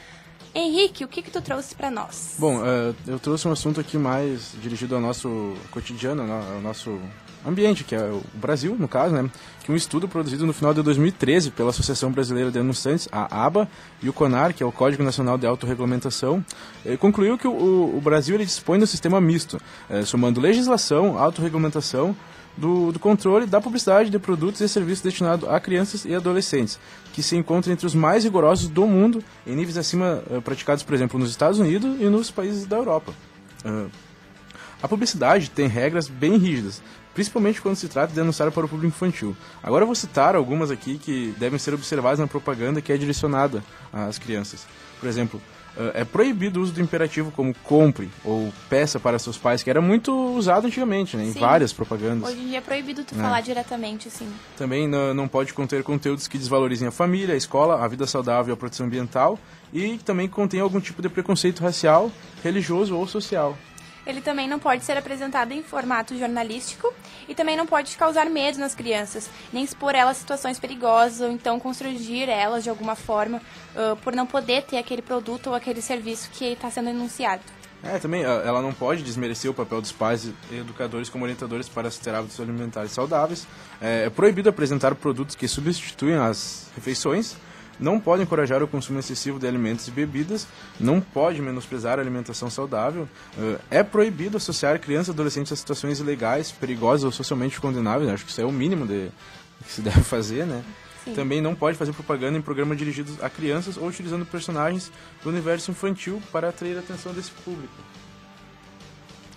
Henrique, 0.59 1.05
o 1.05 1.09
que 1.09 1.23
que 1.23 1.31
tu 1.31 1.41
trouxe 1.41 1.75
para 1.75 1.91
nós? 1.91 2.35
Bom, 2.39 2.61
eh, 2.65 2.93
eu 3.07 3.19
trouxe 3.19 3.47
um 3.47 3.53
assunto 3.53 3.81
aqui 3.81 3.97
mais 3.97 4.53
dirigido 4.61 4.95
ao 4.97 5.01
nosso 5.01 5.55
cotidiano, 5.71 6.23
ao 6.23 6.61
nosso 6.61 6.99
ambiente, 7.47 7.85
que 7.85 7.95
é 7.95 8.01
o 8.01 8.21
Brasil, 8.35 8.75
no 8.77 8.89
caso, 8.89 9.15
né? 9.15 9.31
Que 9.63 9.71
um 9.71 9.77
estudo 9.77 10.09
produzido 10.09 10.45
no 10.45 10.53
final 10.53 10.75
de 10.75 10.83
2013 10.83 11.53
pela 11.53 11.71
Associação 11.71 12.11
Brasileira 12.11 12.51
de 12.51 12.59
Anunciantes, 12.59 13.09
a 13.13 13.47
ABA, 13.47 13.69
e 14.03 14.09
o 14.09 14.13
CONAR, 14.13 14.53
que 14.53 14.63
é 14.63 14.67
o 14.67 14.73
Código 14.73 15.03
Nacional 15.05 15.39
de 15.39 15.47
Autorregulamentação, 15.47 16.45
eh, 16.85 16.97
concluiu 16.97 17.39
que 17.39 17.47
o, 17.47 17.53
o- 17.97 18.01
Brasil 18.01 18.37
dispõe 18.39 18.79
de 18.79 18.85
um 18.85 18.87
sistema 18.89 19.21
misto, 19.21 19.61
eh, 19.89 20.03
somando 20.05 20.41
legislação, 20.41 21.17
autorregulamentação, 21.19 22.17
do, 22.59 22.93
do 22.93 22.99
controle 22.99 23.47
da 23.47 23.61
publicidade 23.61 24.11
de 24.11 24.19
produtos 24.19 24.61
e 24.61 24.69
serviços 24.69 25.03
destinados 25.03 25.49
a 25.49 25.61
crianças 25.61 26.05
e 26.05 26.15
adolescentes, 26.15 26.79
que 27.13 27.23
se 27.23 27.37
encontra 27.37 27.73
entre 27.73 27.87
os 27.87 27.95
mais 27.95 28.25
rigorosos 28.25 28.69
do 28.69 28.87
mundo, 28.87 29.23
em 29.47 29.55
níveis 29.55 29.77
acima 29.77 30.23
eh, 30.31 30.41
praticados, 30.41 30.83
por 30.83 30.95
exemplo, 30.95 31.19
nos 31.19 31.31
Estados 31.31 31.59
Unidos 31.59 31.97
e 32.01 32.05
nos 32.05 32.31
países 32.31 32.67
da 32.67 32.77
Europa. 32.77 33.15
Ah, 33.65 33.87
a 34.83 34.89
publicidade 34.89 35.51
tem 35.51 35.67
regras 35.67 36.09
bem 36.09 36.37
rígidas, 36.37 36.83
principalmente 37.15 37.61
quando 37.61 37.77
se 37.77 37.89
trata 37.89 38.13
de 38.13 38.21
anunciar 38.21 38.51
para 38.53 38.65
o 38.65 38.69
público 38.69 38.95
infantil. 38.95 39.37
Agora 39.63 39.85
vou 39.85 39.95
citar 39.95 40.37
algumas 40.37 40.71
aqui 40.71 40.99
que 40.99 41.35
devem 41.39 41.59
ser 41.59 41.75
observadas 41.75 42.19
na 42.19 42.27
propaganda 42.27 42.81
que 42.81 42.93
é 42.93 42.97
direcionada 42.97 43.63
às 43.93 44.19
crianças. 44.19 44.67
Por 45.01 45.09
exemplo, 45.09 45.41
é 45.95 46.05
proibido 46.05 46.59
o 46.59 46.63
uso 46.63 46.73
do 46.73 46.81
imperativo 46.81 47.31
como 47.31 47.55
compre 47.63 48.11
ou 48.25 48.53
peça 48.69 48.99
para 48.99 49.19
seus 49.19 49.39
pais, 49.39 49.63
que 49.63 49.71
era 49.71 49.81
muito 49.81 50.13
usado 50.37 50.67
antigamente, 50.67 51.17
né, 51.17 51.25
em 51.25 51.33
Sim. 51.33 51.41
várias 51.41 51.73
propagandas. 51.73 52.29
Hoje 52.29 52.41
em 52.41 52.49
dia 52.49 52.59
é 52.59 52.61
proibido 52.61 53.05
tu 53.05 53.15
É. 53.15 53.19
falar 53.19 53.41
diretamente, 53.41 54.09
assim. 54.09 54.29
Também 54.57 54.89
não, 54.89 55.29
pode 55.29 55.55
conter 55.55 55.83
conteúdos 55.83 56.27
que 56.27 56.37
desvalorizem 56.39 56.89
a 56.89 56.91
família, 56.91 57.35
a 57.35 57.39
escola, 57.39 57.85
a 57.85 57.89
vida 57.89 58.07
saudável 58.07 58.53
e 58.53 58.55
a 58.55 58.57
proteção 58.57 58.87
ambiental, 58.87 59.39
e 59.73 59.99
também 59.99 60.29
contém 60.29 60.61
algum 60.61 60.81
tipo 60.81 61.01
de 61.03 61.09
preconceito 61.09 61.61
racial, 61.63 62.11
religioso 62.43 62.97
ou 62.97 63.07
social. 63.07 63.57
Ele 64.09 64.23
também 64.23 64.49
não 64.49 64.59
pode 64.59 64.85
ser 64.85 64.97
apresentado 64.97 65.53
em 65.53 65.63
formato 65.63 66.19
jornalístico 66.19 66.91
e 67.29 67.35
também 67.35 67.59
não 67.59 67.67
pode 67.67 67.95
causar 67.95 68.25
medo 68.31 68.59
nas 68.59 68.75
crianças, 68.75 69.29
nem 69.53 69.63
expor 69.63 69.95
elas 69.95 70.17
a 70.17 70.21
situações 70.21 70.59
perigosas 70.59 71.21
ou 71.21 71.31
então 71.31 71.61
constranger 71.61 72.31
elas 72.31 72.65
de 72.65 72.71
alguma 72.71 72.97
forma 72.97 73.43
ah, 73.77 73.97
por 74.03 74.15
não 74.15 74.27
poder 74.27 74.63
ter 74.63 74.79
aquele 74.79 75.03
produto 75.03 75.49
ou 75.49 75.55
aquele 75.55 75.83
serviço 75.83 76.31
que 76.33 76.47
está 76.47 76.71
sendo 76.71 76.89
anunciado. 76.89 77.43
É, 77.83 77.99
também 77.99 78.23
ela 78.23 78.61
não 78.61 78.73
pode 78.73 79.03
desmerecer 79.03 79.49
o 79.49 79.55
papel 79.55 79.81
dos 79.81 79.93
pais 79.93 80.25
e 80.51 80.57
educadores 80.57 81.09
como 81.09 81.25
orientadores 81.25 81.69
para 81.69 81.91
ter 81.91 82.13
hábitos 82.13 82.41
alimentares 82.41 82.91
saudáveis. 82.91 83.47
É, 83.81 84.07
é 84.07 84.11
proibido 84.11 84.49
apresentar 84.49 84.95
produtos 84.95 85.37
que 85.37 85.47
substituem 85.47 86.17
as 86.17 86.67
refeições. 86.75 87.37
Não 87.79 88.01
pode 88.01 88.23
encorajar 88.23 88.63
o 88.63 88.69
consumo 88.69 88.99
excessivo 88.99 89.39
de 89.39 89.47
alimentos 89.47 89.87
e 89.87 89.91
bebidas. 89.91 90.47
Não 90.81 91.01
pode 91.01 91.41
menosprezar 91.41 91.99
a 91.99 92.03
alimentação 92.03 92.51
saudável. 92.51 93.09
Ah, 93.39 93.61
é 93.71 93.83
proibido 93.83 94.37
associar 94.37 94.79
crianças 94.81 95.09
e 95.09 95.11
adolescentes 95.13 95.53
a 95.53 95.57
situações 95.57 96.01
ilegais, 96.01 96.51
perigosas 96.51 97.05
ou 97.05 97.13
socialmente 97.13 97.61
condenáveis. 97.61 98.11
Acho 98.11 98.25
que 98.25 98.31
isso 98.31 98.41
é 98.41 98.45
o 98.45 98.53
mínimo 98.53 98.87
de, 98.87 99.11
que 99.65 99.73
se 99.73 99.81
deve 99.83 100.03
fazer, 100.03 100.47
né? 100.47 100.65
Sim. 101.05 101.15
Também 101.15 101.41
não 101.41 101.55
pode 101.55 101.79
fazer 101.79 101.93
propaganda 101.93 102.37
em 102.37 102.43
programas 102.43 102.77
dirigidos 102.77 103.23
a 103.23 103.31
crianças 103.31 103.77
ou 103.77 103.87
utilizando 103.87 104.27
personagens 104.27 104.91
do 105.23 105.29
universo 105.29 105.71
infantil 105.71 106.21
para 106.33 106.49
atrair 106.49 106.77
a 106.77 106.81
atenção 106.81 107.13
desse 107.13 107.31
público. 107.31 107.75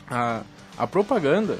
A, 0.10 0.42
a 0.78 0.88
propaganda, 0.88 1.58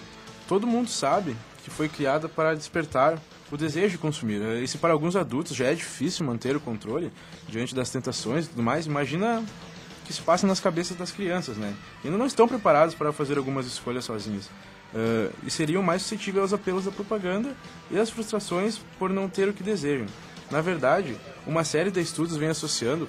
todo 0.48 0.68
mundo 0.68 0.90
sabe 0.90 1.36
que 1.64 1.70
foi 1.70 1.88
criada 1.88 2.28
para 2.28 2.56
despertar 2.56 3.18
o 3.52 3.58
desejo 3.58 3.90
de 3.90 3.98
consumir. 3.98 4.42
E 4.64 4.68
se 4.68 4.78
para 4.78 4.94
alguns 4.94 5.16
adultos 5.16 5.56
já 5.56 5.66
é 5.66 5.74
difícil 5.74 6.26
manter 6.26 6.56
o 6.56 6.60
controle 6.60 7.12
diante 7.48 7.76
das 7.76 7.90
tentações 7.90 8.46
e 8.46 8.50
tudo 8.50 8.64
mais, 8.64 8.86
imagina 8.86 9.40
o 9.42 10.06
que 10.06 10.14
se 10.14 10.22
passa 10.22 10.48
nas 10.48 10.60
cabeças 10.60 10.98
das 10.98 11.12
crianças, 11.12 11.58
né? 11.58 11.74
E 12.04 12.08
ainda 12.08 12.18
não 12.18 12.26
estão 12.26 12.48
preparados 12.48 12.96
para 12.96 13.12
fazer 13.12 13.38
algumas 13.38 13.66
escolhas 13.66 14.06
sozinhos. 14.06 14.50
Eh, 14.94 15.30
e 15.46 15.52
seriam 15.52 15.82
mais 15.82 16.02
suscetíveis 16.02 16.44
aos 16.44 16.54
apelos 16.54 16.86
da 16.86 16.92
propaganda 16.92 17.56
e 17.90 17.98
às 17.98 18.10
frustrações 18.10 18.80
por 19.00 19.10
não 19.10 19.30
ter 19.30 19.48
o 19.48 19.54
que 19.54 19.64
desejam. 19.64 20.08
Na 20.50 20.60
verdade, 20.60 21.16
uma 21.48 21.64
série 21.64 21.90
de 21.92 22.02
estudos 22.02 22.36
vem 22.36 22.50
associando 22.50 23.08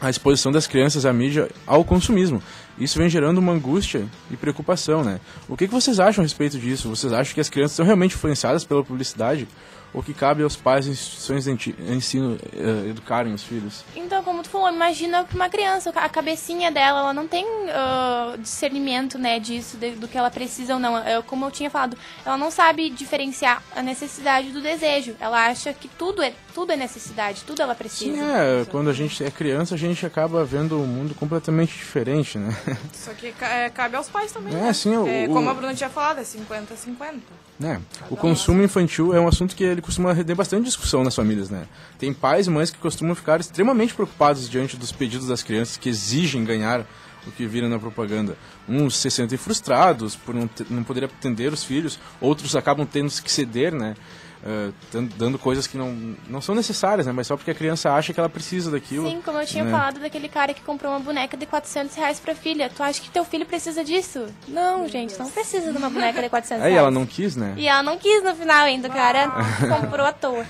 a 0.00 0.10
exposição 0.10 0.52
das 0.52 0.66
crianças 0.66 1.06
à 1.06 1.12
mídia 1.12 1.50
ao 1.66 1.82
consumismo. 1.82 2.42
Isso 2.80 2.98
vem 2.98 3.08
gerando 3.08 3.38
uma 3.38 3.52
angústia 3.52 4.06
e 4.30 4.36
preocupação, 4.36 5.02
né? 5.02 5.20
O 5.48 5.56
que, 5.56 5.66
que 5.66 5.74
vocês 5.74 5.98
acham 5.98 6.22
a 6.22 6.24
respeito 6.24 6.58
disso? 6.58 6.88
Vocês 6.88 7.12
acham 7.12 7.34
que 7.34 7.40
as 7.40 7.48
crianças 7.48 7.76
são 7.76 7.84
realmente 7.84 8.14
influenciadas 8.14 8.64
pela 8.64 8.84
publicidade? 8.84 9.48
Ou 9.92 10.02
que 10.02 10.12
cabe 10.12 10.42
aos 10.42 10.54
pais 10.54 10.86
e 10.86 10.90
instituições 10.90 11.44
de 11.44 11.74
ensino 11.90 12.34
uh, 12.34 12.90
educarem 12.90 13.32
os 13.32 13.42
filhos? 13.42 13.84
Então, 13.96 14.22
como 14.22 14.42
tu 14.42 14.50
falou, 14.50 14.70
imagina 14.70 15.24
pra 15.24 15.34
uma 15.34 15.48
criança, 15.48 15.90
a 15.90 16.08
cabecinha 16.08 16.70
dela, 16.70 17.00
ela 17.00 17.14
não 17.14 17.26
tem 17.26 17.44
uh, 17.46 18.36
discernimento, 18.38 19.18
né, 19.18 19.40
disso, 19.40 19.78
de, 19.78 19.92
do 19.92 20.06
que 20.06 20.18
ela 20.18 20.30
precisa 20.30 20.74
ou 20.74 20.80
não. 20.80 20.98
Eu, 21.08 21.22
como 21.22 21.46
eu 21.46 21.50
tinha 21.50 21.70
falado, 21.70 21.96
ela 22.24 22.36
não 22.36 22.50
sabe 22.50 22.90
diferenciar 22.90 23.62
a 23.74 23.82
necessidade 23.82 24.50
do 24.50 24.60
desejo. 24.60 25.16
Ela 25.18 25.46
acha 25.46 25.72
que 25.72 25.88
tudo 25.88 26.22
é, 26.22 26.34
tudo 26.54 26.70
é 26.70 26.76
necessidade, 26.76 27.44
tudo 27.46 27.62
ela 27.62 27.74
precisa. 27.74 28.14
Sim, 28.14 28.20
é, 28.20 28.66
quando 28.70 28.90
a 28.90 28.92
gente 28.92 29.24
é 29.24 29.30
criança, 29.30 29.74
a 29.74 29.78
gente 29.78 30.04
acaba 30.04 30.44
vendo 30.44 30.78
um 30.78 30.86
mundo 30.86 31.14
completamente 31.14 31.72
diferente, 31.72 32.36
né? 32.36 32.54
Só 32.92 33.12
que 33.12 33.34
é, 33.40 33.70
cabe 33.70 33.96
aos 33.96 34.08
pais 34.08 34.32
também, 34.32 34.54
é, 34.54 34.60
né? 34.60 34.72
Sim, 34.72 34.96
o, 34.96 35.06
é, 35.06 35.26
como 35.26 35.48
a 35.48 35.54
Bruna 35.54 35.74
tinha 35.74 35.90
falado, 35.90 36.18
é 36.18 36.22
50-50. 36.22 37.20
É, 37.62 37.78
o 38.08 38.16
consumo 38.16 38.62
infantil 38.62 39.14
é 39.14 39.20
um 39.20 39.26
assunto 39.26 39.56
que 39.56 39.64
ele 39.64 39.80
costuma 39.82 40.12
render 40.12 40.34
bastante 40.34 40.64
discussão 40.64 41.02
nas 41.02 41.14
famílias, 41.14 41.50
né? 41.50 41.66
Tem 41.98 42.12
pais 42.12 42.46
e 42.46 42.50
mães 42.50 42.70
que 42.70 42.78
costumam 42.78 43.14
ficar 43.14 43.40
extremamente 43.40 43.94
preocupados 43.94 44.48
diante 44.48 44.76
dos 44.76 44.92
pedidos 44.92 45.26
das 45.26 45.42
crianças 45.42 45.76
que 45.76 45.88
exigem 45.88 46.44
ganhar 46.44 46.86
o 47.26 47.32
que 47.32 47.46
vira 47.46 47.68
na 47.68 47.78
propaganda. 47.78 48.36
Uns 48.68 48.96
se 48.96 49.10
sentem 49.10 49.36
frustrados 49.36 50.14
por 50.16 50.34
não, 50.34 50.46
ter, 50.46 50.66
não 50.70 50.84
poder 50.84 51.04
atender 51.04 51.52
os 51.52 51.64
filhos, 51.64 51.98
outros 52.20 52.56
acabam 52.56 52.86
tendo 52.86 53.10
que 53.10 53.30
ceder, 53.30 53.74
né? 53.74 53.94
Uh, 54.40 54.72
dando 55.16 55.36
coisas 55.36 55.66
que 55.66 55.76
não, 55.76 56.16
não 56.28 56.40
são 56.40 56.54
necessárias, 56.54 57.06
né? 57.06 57.12
Mas 57.12 57.26
só 57.26 57.36
porque 57.36 57.50
a 57.50 57.54
criança 57.54 57.92
acha 57.92 58.12
que 58.12 58.20
ela 58.20 58.28
precisa 58.28 58.70
daquilo. 58.70 59.08
Sim, 59.08 59.20
como 59.24 59.40
eu 59.40 59.46
tinha 59.46 59.64
né? 59.64 59.70
falado 59.70 59.98
daquele 59.98 60.28
cara 60.28 60.54
que 60.54 60.62
comprou 60.62 60.92
uma 60.92 61.00
boneca 61.00 61.36
de 61.36 61.44
400 61.44 61.96
reais 61.96 62.20
pra 62.20 62.36
filha. 62.36 62.70
Tu 62.74 62.80
acha 62.80 63.00
que 63.00 63.10
teu 63.10 63.24
filho 63.24 63.44
precisa 63.44 63.82
disso? 63.82 64.26
Não, 64.46 64.80
Meu 64.80 64.88
gente, 64.88 65.08
Deus. 65.08 65.18
não 65.18 65.30
precisa 65.30 65.72
de 65.72 65.76
uma 65.76 65.90
boneca 65.90 66.22
de 66.22 66.28
400 66.28 66.62
reais. 66.62 66.72
Aí 66.72 66.78
ela 66.78 66.90
não 66.90 67.04
quis, 67.04 67.34
né? 67.34 67.54
E 67.56 67.66
ela 67.66 67.82
não 67.82 67.98
quis 67.98 68.22
no 68.22 68.34
final 68.36 68.64
ainda, 68.64 68.88
o 68.88 68.92
cara 68.92 69.28
comprou 69.80 70.06
à 70.06 70.12
toa. 70.12 70.46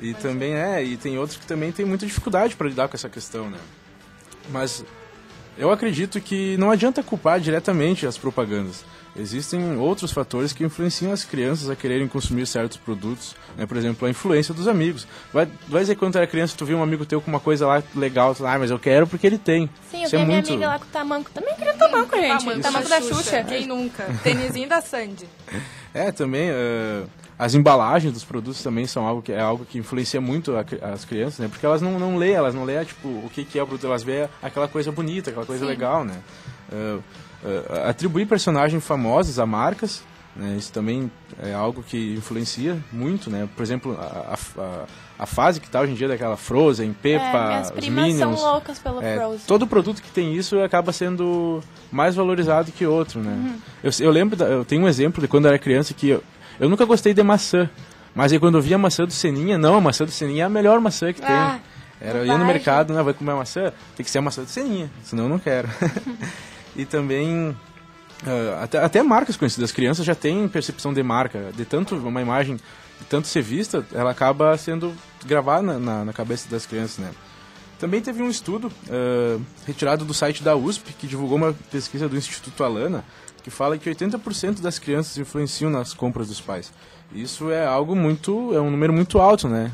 E 0.00 0.14
também 0.14 0.54
é, 0.54 0.82
e 0.82 0.96
tem 0.96 1.16
outros 1.16 1.38
que 1.38 1.46
também 1.46 1.70
tem 1.70 1.86
muita 1.86 2.04
dificuldade 2.04 2.56
para 2.56 2.68
lidar 2.68 2.88
com 2.88 2.96
essa 2.96 3.08
questão, 3.08 3.48
né? 3.48 3.58
Mas 4.50 4.84
eu 5.56 5.70
acredito 5.70 6.20
que 6.20 6.56
não 6.56 6.72
adianta 6.72 7.04
culpar 7.04 7.38
diretamente 7.38 8.04
as 8.04 8.18
propagandas. 8.18 8.84
Existem 9.14 9.76
outros 9.76 10.10
fatores 10.10 10.52
que 10.52 10.64
influenciam 10.64 11.12
as 11.12 11.24
crianças 11.24 11.68
a 11.68 11.76
quererem 11.76 12.08
consumir 12.08 12.46
certos 12.46 12.78
produtos. 12.78 13.34
Né? 13.56 13.66
Por 13.66 13.76
exemplo, 13.76 14.06
a 14.06 14.10
influência 14.10 14.54
dos 14.54 14.66
amigos. 14.66 15.06
Vai, 15.32 15.46
vai 15.68 15.82
dizer 15.82 15.96
quando 15.96 16.16
era 16.16 16.26
criança, 16.26 16.54
tu 16.56 16.64
viu 16.64 16.78
um 16.78 16.82
amigo 16.82 17.04
teu 17.04 17.20
com 17.20 17.30
uma 17.30 17.40
coisa 17.40 17.66
lá 17.66 17.82
legal, 17.94 18.34
tu, 18.34 18.46
ah, 18.46 18.58
mas 18.58 18.70
eu 18.70 18.78
quero 18.78 19.06
porque 19.06 19.26
ele 19.26 19.38
tem. 19.38 19.68
Sim, 19.90 19.98
eu 19.98 20.02
Isso 20.04 20.16
vi 20.16 20.22
é 20.22 20.24
minha 20.24 20.36
muito... 20.38 20.50
amiga 20.50 20.66
lá 20.66 20.78
com 20.78 20.86
o 20.86 20.88
tamanco. 20.88 21.30
Também 21.30 21.54
queria 21.54 21.74
tamanco, 21.74 22.16
gente. 22.16 22.44
Tamanco, 22.44 22.60
tamanco 22.60 22.88
da 22.88 23.00
Xuxa. 23.00 23.14
Xuxa. 23.14 23.44
Quem 23.44 23.66
nunca? 23.66 24.04
Tênisinho 24.22 24.68
da 24.68 24.80
Sandy. 24.80 25.26
É, 25.94 26.10
também... 26.10 26.50
Uh, 26.50 27.06
as 27.38 27.54
embalagens 27.54 28.12
dos 28.12 28.24
produtos 28.24 28.62
também 28.62 28.86
são 28.86 29.04
algo 29.04 29.20
que 29.20 29.32
é 29.32 29.40
algo 29.40 29.64
que 29.64 29.76
influencia 29.76 30.20
muito 30.20 30.54
a, 30.56 30.64
as 30.92 31.04
crianças, 31.04 31.40
né? 31.40 31.48
Porque 31.48 31.66
elas 31.66 31.82
não, 31.82 31.98
não 31.98 32.16
lê, 32.16 32.30
elas 32.30 32.54
não 32.54 32.62
lê 32.62 32.84
tipo 32.84 33.08
o 33.08 33.28
que, 33.32 33.44
que 33.44 33.58
é 33.58 33.62
o 33.62 33.66
produto, 33.66 33.86
elas 33.86 34.04
vê 34.04 34.28
aquela 34.40 34.68
coisa 34.68 34.92
bonita, 34.92 35.30
aquela 35.30 35.44
coisa 35.44 35.64
Sim. 35.64 35.70
legal, 35.70 36.04
né? 36.04 36.14
Uh, 36.72 37.02
uh, 37.44 37.88
atribuir 37.88 38.26
personagens 38.26 38.84
famosos 38.84 39.38
a 39.38 39.44
marcas, 39.44 40.02
né? 40.34 40.56
Isso 40.58 40.72
também 40.72 41.10
é 41.42 41.52
algo 41.52 41.82
que 41.82 42.14
influencia 42.14 42.78
muito, 42.90 43.28
né? 43.28 43.48
Por 43.54 43.62
exemplo, 43.62 43.98
a, 44.00 44.34
a, 44.58 44.86
a 45.18 45.26
fase 45.26 45.60
que 45.60 45.66
está 45.66 45.80
hoje 45.80 45.92
em 45.92 45.94
dia 45.94 46.08
daquela 46.08 46.36
Frozen, 46.36 46.94
Peppa, 46.94 47.64
é, 47.66 47.70
primas 47.72 48.04
Minions, 48.06 48.40
são 48.40 48.52
loucas 48.52 48.78
pelo 48.78 49.02
é, 49.02 49.16
Frozen. 49.16 49.46
Todo 49.46 49.66
produto 49.66 50.00
que 50.00 50.10
tem 50.10 50.34
isso 50.34 50.58
acaba 50.60 50.90
sendo 50.92 51.62
mais 51.90 52.14
valorizado 52.14 52.72
que 52.72 52.86
outro, 52.86 53.20
né? 53.20 53.30
Uhum. 53.30 53.58
Eu, 53.84 53.90
eu 54.00 54.10
lembro, 54.10 54.36
da, 54.36 54.46
eu 54.46 54.64
tenho 54.64 54.82
um 54.82 54.88
exemplo 54.88 55.20
de 55.20 55.28
quando 55.28 55.44
eu 55.44 55.50
era 55.50 55.58
criança 55.58 55.92
que 55.92 56.08
eu, 56.08 56.24
eu 56.58 56.68
nunca 56.68 56.84
gostei 56.84 57.12
de 57.12 57.22
maçã. 57.22 57.68
Mas 58.14 58.32
aí 58.32 58.38
quando 58.38 58.56
eu 58.56 58.62
vi 58.62 58.74
a 58.74 58.78
maçã 58.78 59.04
do 59.04 59.12
Seninha, 59.12 59.56
não, 59.58 59.74
a 59.74 59.80
maçã 59.80 60.04
do 60.04 60.10
Seninha 60.10 60.44
é 60.44 60.46
a 60.46 60.50
melhor 60.50 60.80
maçã 60.80 61.12
que 61.12 61.22
ah, 61.22 61.58
tem. 62.00 62.08
Era, 62.08 62.18
eu 62.18 62.26
ia 62.26 62.36
no 62.36 62.44
mercado, 62.44 62.92
não, 62.92 63.04
vai 63.04 63.14
comer 63.14 63.34
maçã? 63.34 63.72
Tem 63.96 64.04
que 64.04 64.10
ser 64.10 64.18
a 64.18 64.22
maçã 64.22 64.42
do 64.42 64.48
Seninha, 64.48 64.90
senão 65.04 65.24
eu 65.24 65.28
não 65.28 65.38
quero. 65.38 65.68
e 66.76 66.84
também, 66.84 67.50
uh, 67.50 68.62
até, 68.62 68.78
até 68.78 69.02
marcas 69.02 69.36
conhecidas, 69.36 69.70
as 69.70 69.74
crianças 69.74 70.04
já 70.04 70.14
têm 70.14 70.48
percepção 70.48 70.92
de 70.92 71.02
marca, 71.02 71.52
de 71.54 71.64
tanto 71.64 71.96
uma 71.96 72.20
imagem, 72.20 72.56
de 72.56 73.06
tanto 73.08 73.28
ser 73.28 73.42
vista, 73.42 73.86
ela 73.92 74.10
acaba 74.10 74.56
sendo 74.56 74.94
gravada 75.24 75.62
na, 75.62 75.78
na, 75.78 76.04
na 76.06 76.12
cabeça 76.12 76.48
das 76.48 76.66
crianças, 76.66 76.98
né? 76.98 77.10
Também 77.78 78.00
teve 78.00 78.22
um 78.22 78.30
estudo 78.30 78.68
uh, 78.68 79.42
retirado 79.66 80.04
do 80.04 80.14
site 80.14 80.40
da 80.40 80.54
USP, 80.54 80.92
que 80.92 81.06
divulgou 81.06 81.36
uma 81.36 81.52
pesquisa 81.68 82.08
do 82.08 82.16
Instituto 82.16 82.62
Alana, 82.62 83.04
que 83.42 83.50
fala 83.50 83.76
que 83.76 83.90
80% 83.90 84.60
das 84.60 84.78
crianças 84.78 85.18
influenciam 85.18 85.68
nas 85.68 85.92
compras 85.92 86.28
dos 86.28 86.40
pais. 86.40 86.72
Isso 87.12 87.50
é 87.50 87.66
algo 87.66 87.96
muito, 87.96 88.54
é 88.54 88.60
um 88.60 88.70
número 88.70 88.92
muito 88.92 89.18
alto, 89.18 89.48
né? 89.48 89.72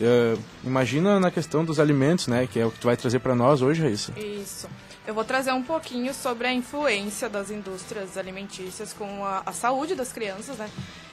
Uh, 0.00 0.40
imagina 0.64 1.20
na 1.20 1.30
questão 1.30 1.62
dos 1.62 1.78
alimentos, 1.78 2.26
né? 2.26 2.48
Que 2.50 2.58
é 2.58 2.64
o 2.64 2.70
que 2.70 2.78
tu 2.78 2.86
vai 2.86 2.96
trazer 2.96 3.18
para 3.18 3.34
nós 3.34 3.60
hoje, 3.60 3.82
Raíssa. 3.82 4.18
Isso. 4.18 4.66
Eu 5.06 5.14
vou 5.14 5.24
trazer 5.24 5.52
um 5.52 5.62
pouquinho 5.62 6.12
sobre 6.12 6.46
a 6.46 6.52
influência 6.52 7.28
das 7.28 7.50
indústrias 7.50 8.16
alimentícias 8.16 8.92
com 8.92 9.24
a, 9.24 9.42
a 9.46 9.52
saúde 9.52 9.94
das 9.94 10.12
crianças, 10.12 10.58
né? 10.58 10.70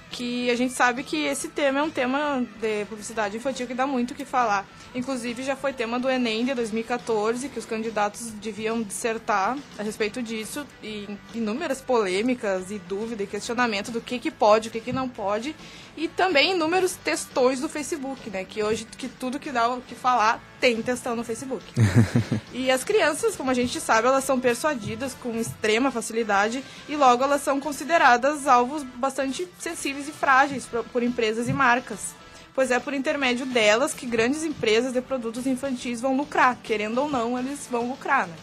que 0.10 0.50
a 0.50 0.56
gente 0.56 0.74
sabe 0.74 1.03
que 1.03 1.25
esse 1.25 1.50
tema 1.50 1.79
é 1.79 1.84
um 1.84 1.89
tema 1.89 2.46
de 2.60 2.86
publicidade 2.86 3.38
infantil 3.38 3.67
que 3.67 3.74
dá 3.74 3.86
muito 3.86 4.12
o 4.12 4.15
que 4.15 4.25
falar. 4.25 4.65
Inclusive, 4.96 5.44
já 5.44 5.56
foi 5.56 5.74
tema 5.74 6.00
do 6.00 6.10
Enem 6.10 6.46
de 6.46 6.53
2014, 6.53 7.50
que 7.50 7.60
os 7.60 7.65
candidatos 7.65 8.32
deviam 8.32 8.82
dissertar 8.82 9.58
a 9.77 9.84
respeito 9.84 10.22
disso, 10.22 10.65
e 10.82 11.08
inúmeras 11.36 11.82
polêmicas 11.82 12.72
e 12.72 12.79
dúvida 12.79 13.24
e 13.24 13.27
questionamento 13.27 13.91
do 13.91 14.01
que, 14.01 14.17
que 14.17 14.32
pode, 14.32 14.70
o 14.70 14.72
que, 14.72 14.79
que 14.79 14.94
não 14.94 15.10
pode, 15.10 15.56
e 15.96 16.08
também 16.08 16.53
inúmeros 16.53 16.96
textões 16.96 17.60
do 17.60 17.67
Facebook, 17.67 18.29
né? 18.29 18.46
Que 18.46 18.63
hoje 18.63 18.86
que 18.86 19.08
tudo 19.08 19.39
que 19.39 19.51
dá 19.51 19.70
o 19.70 19.82
que 19.82 19.96
falar 19.96 20.41
tem 20.59 20.81
textão 20.81 21.15
no 21.15 21.23
Facebook. 21.23 21.63
e 22.53 22.69
as 22.71 22.83
crianças, 22.83 23.35
como 23.35 23.51
a 23.51 23.53
gente 23.53 23.79
sabe, 23.79 24.07
elas 24.07 24.23
são 24.23 24.39
persuadidas 24.39 25.13
com 25.13 25.35
extrema 25.35 25.91
facilidade 25.91 26.63
e 26.87 26.95
logo 26.95 27.23
elas 27.23 27.41
são 27.41 27.59
consideradas 27.59 28.47
alvos 28.47 28.83
bastante 28.83 29.47
sensíveis 29.59 30.07
e 30.07 30.11
frágeis 30.11 30.65
por, 30.65 30.83
por 30.85 31.03
empresas 31.03 31.47
e 31.47 31.53
marcas 31.53 32.15
pois 32.57 32.71
é 32.71 32.79
por 32.79 32.91
intermédio 32.91 33.45
delas 33.45 33.93
que 33.93 34.07
grandes 34.07 34.43
empresas 34.43 34.91
de 34.91 34.99
produtos 34.99 35.45
infantis 35.45 36.01
vão 36.01 36.17
lucrar, 36.17 36.57
querendo 36.63 36.97
ou 36.97 37.07
não, 37.07 37.37
eles 37.37 37.67
vão 37.69 37.87
lucrar, 37.87 38.27
né? 38.27 38.33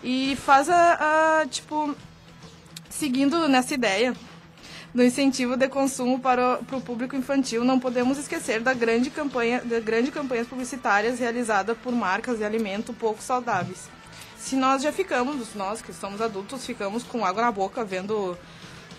E 0.00 0.36
faz 0.36 0.70
a, 0.70 1.40
a 1.40 1.46
tipo, 1.48 1.92
seguindo 2.88 3.48
nessa 3.48 3.74
ideia 3.74 4.14
do 4.94 5.02
incentivo 5.02 5.56
de 5.56 5.68
consumo 5.68 6.18
para 6.18 6.54
o, 6.60 6.64
para 6.64 6.76
o 6.76 6.80
público 6.80 7.14
infantil, 7.14 7.64
não 7.64 7.78
podemos 7.78 8.18
esquecer 8.18 8.60
da 8.60 8.72
grande 8.72 9.10
campanha, 9.10 9.60
da 9.64 9.80
grande 9.80 10.10
campanhas 10.10 10.46
publicitárias 10.46 11.18
realizada 11.18 11.74
por 11.74 11.92
marcas 11.92 12.38
de 12.38 12.44
alimento 12.44 12.92
pouco 12.92 13.22
saudáveis. 13.22 13.88
Se 14.38 14.56
nós 14.56 14.82
já 14.82 14.92
ficamos, 14.92 15.54
nós 15.54 15.82
que 15.82 15.92
somos 15.92 16.20
adultos, 16.20 16.64
ficamos 16.64 17.02
com 17.02 17.24
água 17.24 17.42
na 17.42 17.52
boca 17.52 17.84
vendo 17.84 18.36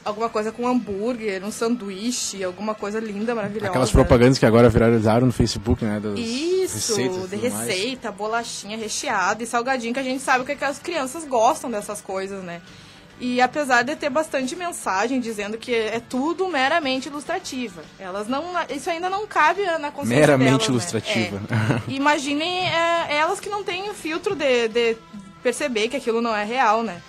alguma 0.03 0.29
coisa 0.29 0.51
com 0.51 0.67
hambúrguer, 0.67 1.43
um 1.43 1.51
sanduíche, 1.51 2.43
alguma 2.43 2.75
coisa 2.75 2.99
linda, 2.99 3.33
maravilhosa. 3.33 3.69
Aquelas 3.69 3.91
propagandas 3.91 4.37
que 4.37 4.45
agora 4.45 4.69
viralizaram 4.69 5.27
no 5.27 5.33
Facebook, 5.33 5.83
né? 5.83 6.01
Isso, 6.15 7.27
de 7.27 7.35
receita, 7.35 8.09
mais. 8.09 8.17
bolachinha 8.17 8.77
recheada 8.77 9.43
e 9.43 9.45
salgadinho, 9.45 9.93
que 9.93 9.99
a 9.99 10.03
gente 10.03 10.21
sabe 10.21 10.43
que 10.43 10.63
as 10.63 10.79
crianças 10.79 11.25
gostam 11.25 11.69
dessas 11.69 12.01
coisas, 12.01 12.43
né? 12.43 12.61
E 13.19 13.41
apesar 13.41 13.83
de 13.83 13.95
ter 13.95 14.09
bastante 14.09 14.55
mensagem 14.55 15.19
dizendo 15.19 15.57
que 15.57 15.73
é 15.73 15.99
tudo 15.99 16.47
meramente 16.47 17.09
ilustrativa, 17.09 17.83
elas 17.99 18.27
não, 18.27 18.43
isso 18.69 18.89
ainda 18.89 19.09
não 19.09 19.27
cabe 19.27 19.65
na 19.77 19.91
consciência 19.91 20.19
Meramente 20.19 20.51
delas, 20.51 20.67
ilustrativa. 20.67 21.39
Né? 21.39 21.81
É. 21.87 21.91
Imaginem 21.91 22.67
é, 22.67 23.15
elas 23.17 23.39
que 23.39 23.49
não 23.49 23.63
têm 23.63 23.89
o 23.89 23.93
filtro 23.93 24.35
de, 24.35 24.69
de 24.69 24.97
perceber 25.43 25.89
que 25.89 25.97
aquilo 25.97 26.21
não 26.21 26.35
é 26.35 26.45
real, 26.45 26.81
né? 26.81 27.01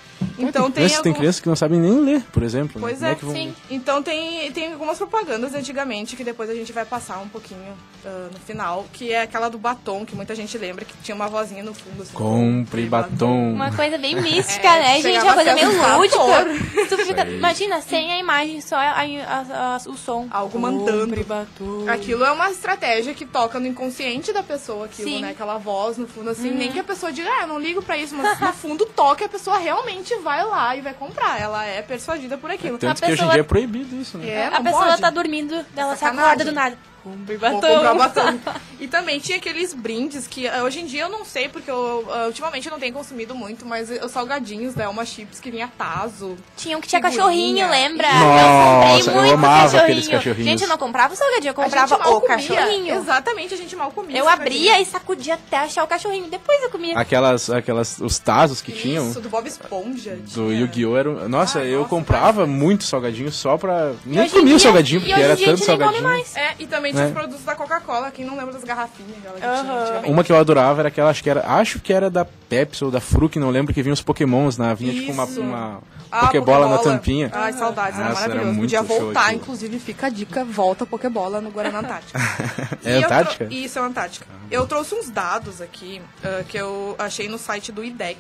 Então 0.49 0.70
tem, 0.70 0.87
tem, 0.87 0.97
algum... 0.97 1.02
tem 1.02 1.12
crianças 1.12 1.40
que 1.40 1.49
não 1.49 1.56
sabem 1.56 1.78
nem 1.78 2.00
ler, 2.00 2.23
por 2.32 2.42
exemplo. 2.42 2.80
Né? 2.80 2.88
Pois 2.88 3.00
né? 3.00 3.09
é, 3.09 3.12
é 3.12 3.14
vão... 3.14 3.32
sim. 3.32 3.54
Então 3.70 4.02
tem, 4.02 4.50
tem 4.52 4.73
algumas 4.73 4.99
propagandas 4.99 5.54
antigamente 5.54 6.16
que 6.16 6.25
depois 6.25 6.49
a 6.50 6.54
gente 6.54 6.73
vai 6.73 6.85
passar 6.85 7.18
um 7.18 7.28
pouquinho 7.28 7.73
uh, 8.04 8.32
no 8.32 8.40
final, 8.40 8.87
que 8.92 9.12
é 9.12 9.23
aquela 9.23 9.49
do 9.49 9.59
batom, 9.59 10.04
que 10.04 10.14
muita 10.14 10.35
gente 10.35 10.56
lembra 10.56 10.85
que 10.85 10.94
tinha 11.02 11.14
uma 11.14 11.28
vozinha 11.28 11.62
no 11.62 11.75
fundo. 11.75 12.02
Assim, 12.02 12.12
Compre 12.12 12.87
batom. 12.87 13.52
Uma 13.52 13.73
coisa 13.75 13.99
bem 13.99 14.14
mística, 14.20 14.68
é, 14.68 14.80
né, 14.80 15.02
gente? 15.02 15.23
Uma 15.23 15.35
coisa 15.35 15.54
meio 15.54 15.70
lúdica. 15.70 17.00
Fica, 17.04 17.26
imagina, 17.26 17.80
sem 17.80 18.12
a 18.12 18.18
imagem, 18.18 18.61
só 18.61 18.76
a, 18.76 19.00
a, 19.00 19.76
a, 19.76 19.76
o 19.88 19.97
som. 19.97 20.28
Algo 20.30 20.59
mandando. 20.59 21.11
Batom. 21.25 21.88
Aquilo 21.88 22.25
é 22.25 22.30
uma 22.30 22.50
estratégia 22.50 23.12
que 23.14 23.26
toca 23.26 23.59
no 23.59 23.66
inconsciente 23.66 24.32
da 24.32 24.42
pessoa, 24.42 24.87
aquilo, 24.87 25.09
sim. 25.09 25.20
né? 25.20 25.30
Aquela 25.30 25.59
voz 25.59 25.99
no 25.99 26.06
fundo, 26.06 26.30
assim, 26.30 26.50
uhum. 26.50 26.56
nem 26.56 26.73
que 26.73 26.78
a 26.78 26.85
pessoa 26.85 27.12
diga, 27.12 27.28
ah, 27.28 27.42
eu 27.42 27.49
não 27.49 27.59
ligo 27.59 27.82
pra 27.82 27.97
isso, 27.97 28.14
mas 28.14 28.40
no 28.40 28.52
fundo 28.52 28.87
toca 28.87 29.25
e 29.25 29.26
a 29.26 29.28
pessoa 29.28 29.59
realmente 29.59 30.14
vai 30.16 30.30
lá 30.43 30.77
e 30.77 30.81
vai 30.81 30.95
comprar. 30.95 31.41
Ela 31.41 31.65
é 31.65 31.83
persuadida 31.83 32.37
por 32.39 32.51
aquilo. 32.51 32.77
É, 32.77 32.79
tanto 32.79 33.05
a 33.05 33.07
que 33.07 33.13
hoje 33.13 33.25
em 33.25 33.29
dia 33.29 33.41
é 33.41 33.45
proibido 33.45 33.97
isso, 33.97 34.19
né? 34.19 34.29
É, 34.29 34.47
a 34.47 34.61
pessoa 34.61 34.87
pode. 34.87 35.01
tá 35.01 35.11
dormindo, 35.11 35.65
ela 35.77 35.97
se 35.97 36.05
acorda 36.05 36.45
do 36.45 36.53
nada. 36.53 36.77
Compre 37.02 37.37
Vou 37.37 37.50
comprar 37.52 37.95
batom. 37.95 38.38
E 38.78 38.87
também 38.88 39.19
tinha 39.21 39.38
aqueles 39.38 39.73
brindes 39.75 40.26
que 40.26 40.47
eh, 40.47 40.62
hoje 40.62 40.80
em 40.80 40.87
dia 40.87 41.02
eu 41.02 41.09
não 41.09 41.25
sei, 41.25 41.49
porque 41.49 41.71
eu 41.71 42.07
eh, 42.11 42.26
ultimamente 42.26 42.66
eu 42.66 42.73
não 42.73 42.78
tenho 42.80 42.92
consumido 42.92 43.35
muito, 43.35 43.64
mas 43.66 43.88
os 43.90 44.11
salgadinhos 44.11 44.75
da 44.75 44.85
Elma 44.85 45.04
Chips 45.04 45.40
que 45.40 45.50
vinha 45.50 45.71
Tazo. 45.78 46.37
Tinha 46.57 46.76
um 46.76 46.80
que 46.80 46.88
tinha 46.88 47.00
Figurinha. 47.00 47.23
cachorrinho, 47.23 47.71
lembra? 47.71 48.09
Nossa, 48.12 48.21
eu 48.21 48.99
eu 48.99 49.04
comprei 49.04 49.14
muito 49.23 49.35
amava 49.35 49.62
cachorrinho. 49.62 49.83
aqueles 49.83 50.09
cachorrinhos. 50.09 50.50
Gente, 50.50 50.62
eu 50.62 50.69
não 50.69 50.78
comprava 50.78 51.14
o 51.14 51.16
salgadinho, 51.16 51.50
eu 51.50 51.54
comprava 51.54 51.95
o 51.97 52.21
comia. 52.21 52.28
cachorrinho. 52.37 52.95
Exatamente, 52.97 53.54
a 53.54 53.57
gente 53.57 53.76
mal 53.76 53.90
comia. 53.90 54.19
Eu 54.19 54.28
abria 54.28 54.80
e 54.80 54.85
sacudia 54.85 55.35
até 55.35 55.59
achar 55.59 55.85
o 55.85 55.87
cachorrinho. 55.87 56.28
Depois 56.30 56.62
eu 56.62 56.71
comia. 56.71 56.99
Aquelas, 56.99 57.49
aquelas, 57.50 57.99
os 57.99 58.19
tazos 58.19 58.61
que 58.61 58.73
tinham 58.73 59.09
Isso, 59.11 59.21
do 59.21 59.28
Bob 59.28 59.47
Esponja. 59.49 60.16
do. 60.35 60.52
Yu-Gi-Oh! 60.52 60.97
Eram... 60.97 61.28
Nossa, 61.28 61.61
Ah, 61.61 61.64
eu 61.64 61.78
nossa, 61.78 61.90
comprava 61.90 62.47
muito 62.47 62.85
salgadinho 62.85 63.30
só 63.33 63.57
pra. 63.57 63.92
Nem 64.04 64.28
comia 64.28 64.45
o 64.54 64.59
dia- 64.59 64.59
salgadinho, 64.59 65.00
porque 65.00 65.12
era 65.12 65.37
tanto 65.37 65.64
salgadinho. 65.64 66.09
É, 66.35 66.54
e 66.59 66.66
também 66.66 66.89
tinha 66.92 67.02
Né? 67.04 67.09
os 67.09 67.14
produtos 67.14 67.44
da 67.44 67.54
Coca-Cola, 67.54 68.11
quem 68.11 68.25
não 68.25 68.37
lembra 68.37 68.52
das 68.52 68.64
garrafinhas 68.64 69.12
que 69.12 69.20
tinha. 69.23 70.12
Uma 70.12 70.25
que 70.25 70.32
eu 70.32 70.37
adorava 70.37 70.80
era 70.80 70.88
aquela, 70.88 71.11
acho 71.11 71.23
que 71.23 71.30
era, 71.30 71.47
acho 71.47 71.80
que 71.80 71.92
era 71.92 72.11
da 72.11 72.25
Pepsi 72.25 72.85
ou 72.85 72.90
da 72.90 73.00
Fruc, 73.00 73.37
não 73.37 73.50
lembro, 73.50 73.73
que 73.73 73.82
vinha 73.82 73.92
os 73.92 74.02
pokémons 74.02 74.56
na 74.59 74.75
vinha 74.75 74.92
tipo 74.92 75.12
uma, 75.12 75.25
Isso. 75.25 75.40
uma 75.40 75.80
Ah, 76.12 76.26
Pokébola 76.26 76.68
na 76.68 76.78
tampinha. 76.78 77.30
Ai, 77.32 77.52
saudades, 77.52 77.99
era 77.99 78.09
Nossa, 78.09 78.25
era 78.25 78.35
maravilhoso. 78.35 78.61
Podia 78.61 78.82
voltar, 78.82 79.20
aquilo. 79.26 79.37
inclusive 79.42 79.78
fica 79.78 80.06
a 80.06 80.11
dica, 80.11 80.44
volta 80.44 80.82
a 80.85 80.87
Pokébola 80.87 81.40
no 81.40 81.50
Guaraná 81.50 81.78
Antártica. 81.80 82.18
É 82.85 82.99
E 82.99 83.04
Antártica? 83.04 83.44
Isso, 83.50 83.78
é 83.78 83.82
Antártica. 83.82 84.26
Eu 84.50 84.66
trouxe 84.66 84.94
uns 84.94 85.09
dados 85.09 85.61
aqui 85.61 86.02
ah, 86.25 86.42
que 86.49 86.56
eu 86.56 86.97
achei 86.99 87.28
no 87.28 87.38
site 87.38 87.70
do 87.70 87.85
IDEC. 87.85 88.18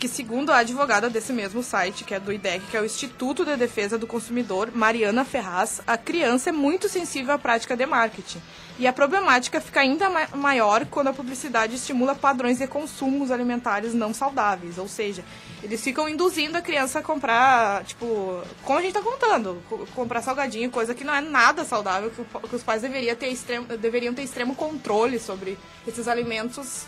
Que 0.00 0.08
segundo 0.08 0.48
a 0.50 0.56
advogada 0.56 1.10
desse 1.10 1.30
mesmo 1.30 1.62
site, 1.62 2.04
que 2.04 2.14
é 2.14 2.18
do 2.18 2.32
IDEC, 2.32 2.64
que 2.70 2.76
é 2.76 2.80
o 2.80 2.86
Instituto 2.86 3.44
de 3.44 3.54
Defesa 3.54 3.98
do 3.98 4.06
Consumidor, 4.06 4.70
Mariana 4.74 5.26
Ferraz, 5.26 5.82
a 5.86 5.98
criança 5.98 6.48
é 6.48 6.52
muito 6.52 6.88
sensível 6.88 7.34
à 7.34 7.38
prática 7.38 7.76
de 7.76 7.84
marketing. 7.84 8.40
E 8.78 8.86
a 8.86 8.94
problemática 8.94 9.60
fica 9.60 9.80
ainda 9.80 10.08
ma- 10.08 10.28
maior 10.34 10.86
quando 10.86 11.08
a 11.08 11.12
publicidade 11.12 11.74
estimula 11.76 12.14
padrões 12.14 12.56
de 12.56 12.66
consumos 12.66 13.30
alimentares 13.30 13.92
não 13.92 14.14
saudáveis. 14.14 14.78
Ou 14.78 14.88
seja, 14.88 15.22
eles 15.62 15.82
ficam 15.84 16.08
induzindo 16.08 16.56
a 16.56 16.62
criança 16.62 17.00
a 17.00 17.02
comprar, 17.02 17.84
tipo, 17.84 18.40
como 18.64 18.78
a 18.78 18.82
gente 18.82 18.94
tá 18.94 19.02
contando, 19.02 19.62
co- 19.68 19.86
comprar 19.94 20.22
salgadinho, 20.22 20.70
coisa 20.70 20.94
que 20.94 21.04
não 21.04 21.14
é 21.14 21.20
nada 21.20 21.62
saudável, 21.62 22.10
que, 22.10 22.48
que 22.48 22.56
os 22.56 22.62
pais 22.62 22.80
deveriam 22.80 23.14
ter, 23.16 23.28
extremo, 23.28 23.66
deveriam 23.76 24.14
ter 24.14 24.22
extremo 24.22 24.54
controle 24.54 25.18
sobre 25.18 25.58
esses 25.86 26.08
alimentos 26.08 26.84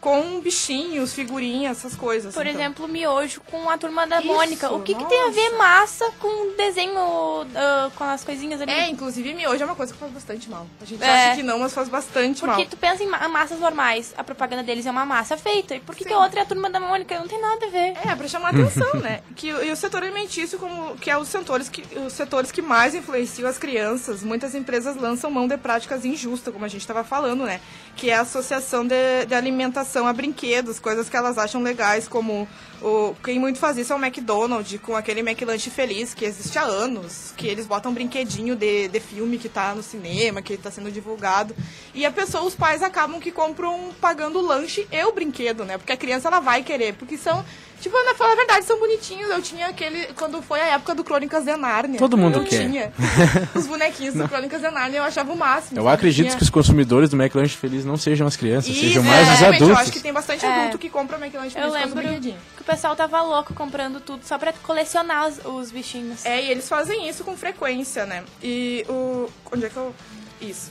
com 0.00 0.40
bichinhos, 0.40 1.12
figurinhas, 1.12 1.78
essas 1.78 1.96
coisas. 1.96 2.34
Por 2.34 2.46
então. 2.46 2.60
exemplo, 2.60 2.86
miojo 2.88 3.40
com 3.50 3.68
a 3.68 3.76
turma 3.76 4.06
da 4.06 4.18
Isso, 4.20 4.28
Mônica. 4.28 4.72
O 4.72 4.80
que, 4.82 4.94
que 4.94 5.04
tem 5.06 5.24
a 5.24 5.30
ver 5.30 5.50
massa 5.56 6.08
com 6.20 6.54
desenho, 6.56 6.98
ah, 7.54 7.90
com 7.96 8.04
as 8.04 8.22
coisinhas 8.22 8.60
ali? 8.60 8.70
É, 8.70 8.88
inclusive 8.88 9.34
miojo 9.34 9.60
é 9.60 9.64
uma 9.66 9.74
coisa 9.74 9.92
que 9.92 9.98
faz 9.98 10.12
bastante 10.12 10.48
mal. 10.48 10.66
A 10.80 10.84
gente 10.84 11.02
É. 11.02 11.26
acha 11.28 11.36
que 11.36 11.42
não, 11.42 11.58
mas 11.58 11.72
faz 11.74 11.88
bastante 11.88 12.40
Porque 12.40 12.56
mal. 12.62 12.66
tu 12.70 12.76
pensa 12.76 13.02
em 13.02 13.08
ma- 13.08 13.26
massas 13.28 13.58
normais, 13.58 14.14
a 14.16 14.22
propaganda 14.22 14.62
deles 14.62 14.86
é 14.86 14.90
uma 14.90 15.04
massa 15.04 15.36
feita. 15.36 15.74
E 15.74 15.80
por 15.80 15.96
que, 15.96 16.04
que 16.04 16.12
a 16.12 16.18
outra 16.18 16.40
é 16.40 16.42
a 16.42 16.46
turma 16.46 16.70
da 16.70 16.78
Mônica? 16.78 17.18
Não 17.18 17.26
tem 17.26 17.40
nada 17.40 17.66
a 17.66 17.68
ver. 17.68 17.94
É, 18.06 18.14
pra 18.14 18.28
chamar 18.28 18.50
atenção, 18.50 19.00
né? 19.00 19.20
Que, 19.34 19.48
e 19.48 19.70
o 19.70 19.76
setor 19.76 20.02
alimentício, 20.02 20.58
como, 20.58 20.96
que 20.96 21.10
é 21.10 21.16
os 21.16 21.28
setores 21.28 21.68
que, 21.68 21.82
os 21.98 22.12
setores 22.12 22.50
que 22.50 22.60
mais 22.60 22.94
influenciam 22.94 23.48
as 23.48 23.56
crianças, 23.58 24.22
muitas 24.22 24.54
empresas 24.54 24.96
lançam 24.96 25.30
mão 25.30 25.46
de 25.46 25.56
práticas 25.56 26.04
injustas, 26.04 26.52
como 26.52 26.64
a 26.64 26.68
gente 26.68 26.80
estava 26.80 27.04
falando, 27.04 27.44
né? 27.44 27.60
Que 27.96 28.10
é 28.10 28.14
a 28.16 28.22
associação 28.22 28.84
de, 28.86 29.26
de 29.26 29.34
alimentação 29.34 29.87
a 30.06 30.12
brinquedos, 30.12 30.78
coisas 30.78 31.08
que 31.08 31.16
elas 31.16 31.38
acham 31.38 31.62
legais, 31.62 32.06
como 32.06 32.46
o, 32.82 33.14
quem 33.24 33.38
muito 33.38 33.58
faz 33.58 33.76
isso 33.78 33.92
é 33.92 33.96
o 33.96 33.98
McDonald's, 34.04 34.80
com 34.80 34.94
aquele 34.96 35.20
McLanche 35.20 35.70
Feliz, 35.70 36.14
que 36.14 36.24
existe 36.24 36.58
há 36.58 36.62
anos, 36.62 37.32
que 37.36 37.46
eles 37.46 37.66
botam 37.66 37.90
um 37.90 37.94
brinquedinho 37.94 38.54
de, 38.56 38.88
de 38.88 39.00
filme 39.00 39.38
que 39.38 39.48
tá 39.48 39.74
no 39.74 39.82
cinema, 39.82 40.42
que 40.42 40.56
tá 40.56 40.70
sendo 40.70 40.90
divulgado. 40.90 41.54
E 41.94 42.04
a 42.06 42.10
pessoa, 42.10 42.44
os 42.44 42.54
pais 42.54 42.82
acabam 42.82 43.20
que 43.20 43.30
compram 43.32 43.90
pagando 44.00 44.38
o 44.38 44.42
lanche 44.42 44.86
e 44.90 45.04
o 45.04 45.12
brinquedo, 45.12 45.64
né? 45.64 45.78
Porque 45.78 45.92
a 45.92 45.96
criança 45.96 46.28
ela 46.28 46.40
vai 46.40 46.62
querer, 46.62 46.94
porque 46.94 47.16
são 47.16 47.44
Tipo, 47.80 47.96
na 48.04 48.14
falar 48.14 48.32
a 48.32 48.36
verdade, 48.36 48.64
são 48.64 48.78
bonitinhos. 48.78 49.30
Eu 49.30 49.40
tinha 49.40 49.68
aquele. 49.68 50.06
Quando 50.14 50.42
foi 50.42 50.60
a 50.60 50.66
época 50.74 50.94
do 50.96 51.04
Crônicas 51.04 51.44
de 51.44 51.56
Nárnia. 51.56 51.96
Todo 51.98 52.18
mundo 52.18 52.38
eu 52.40 52.44
quer. 52.44 52.66
tinha. 52.68 52.92
Os 53.54 53.66
bonequinhos 53.68 54.14
do 54.16 54.28
Crônicas 54.28 54.60
de 54.60 54.68
Nárnia 54.68 54.98
eu 54.98 55.04
achava 55.04 55.32
o 55.32 55.36
máximo. 55.36 55.78
Eu 55.80 55.88
acredito 55.88 56.26
Tinha- 56.26 56.36
que 56.36 56.42
os 56.42 56.50
consumidores 56.50 57.08
do 57.10 57.16
McLanche 57.16 57.56
Feliz 57.56 57.84
não 57.84 57.96
sejam 57.96 58.26
as 58.26 58.36
crianças, 58.36 58.70
Isso, 58.70 58.80
sejam 58.80 59.02
mais 59.04 59.28
os 59.28 59.34
exatamente, 59.34 59.60
Eu 59.62 59.66
acho 59.68 59.74
adultos. 59.76 59.90
que 59.92 60.00
tem 60.00 60.12
bastante 60.12 60.44
É. 60.44 60.48
adulto 60.48 60.78
que 60.78 60.90
compra 60.90 61.18
McLanche 61.18 61.56
Eu 61.56 61.70
Feliz 61.70 61.88
do 61.88 61.94
lembro 61.94 62.20
pessoal 62.68 62.94
tava 62.94 63.20
louco 63.22 63.54
comprando 63.54 64.00
tudo 64.00 64.20
só 64.24 64.38
pra 64.38 64.52
colecionar 64.52 65.26
os, 65.28 65.40
os 65.44 65.70
bichinhos. 65.70 66.24
É, 66.26 66.42
e 66.44 66.50
eles 66.50 66.68
fazem 66.68 67.08
isso 67.08 67.24
com 67.24 67.36
frequência, 67.36 68.04
né? 68.04 68.22
E 68.42 68.84
o. 68.88 69.28
Onde 69.52 69.64
é 69.66 69.68
que 69.70 69.76
eu. 69.76 69.94
Isso. 70.40 70.70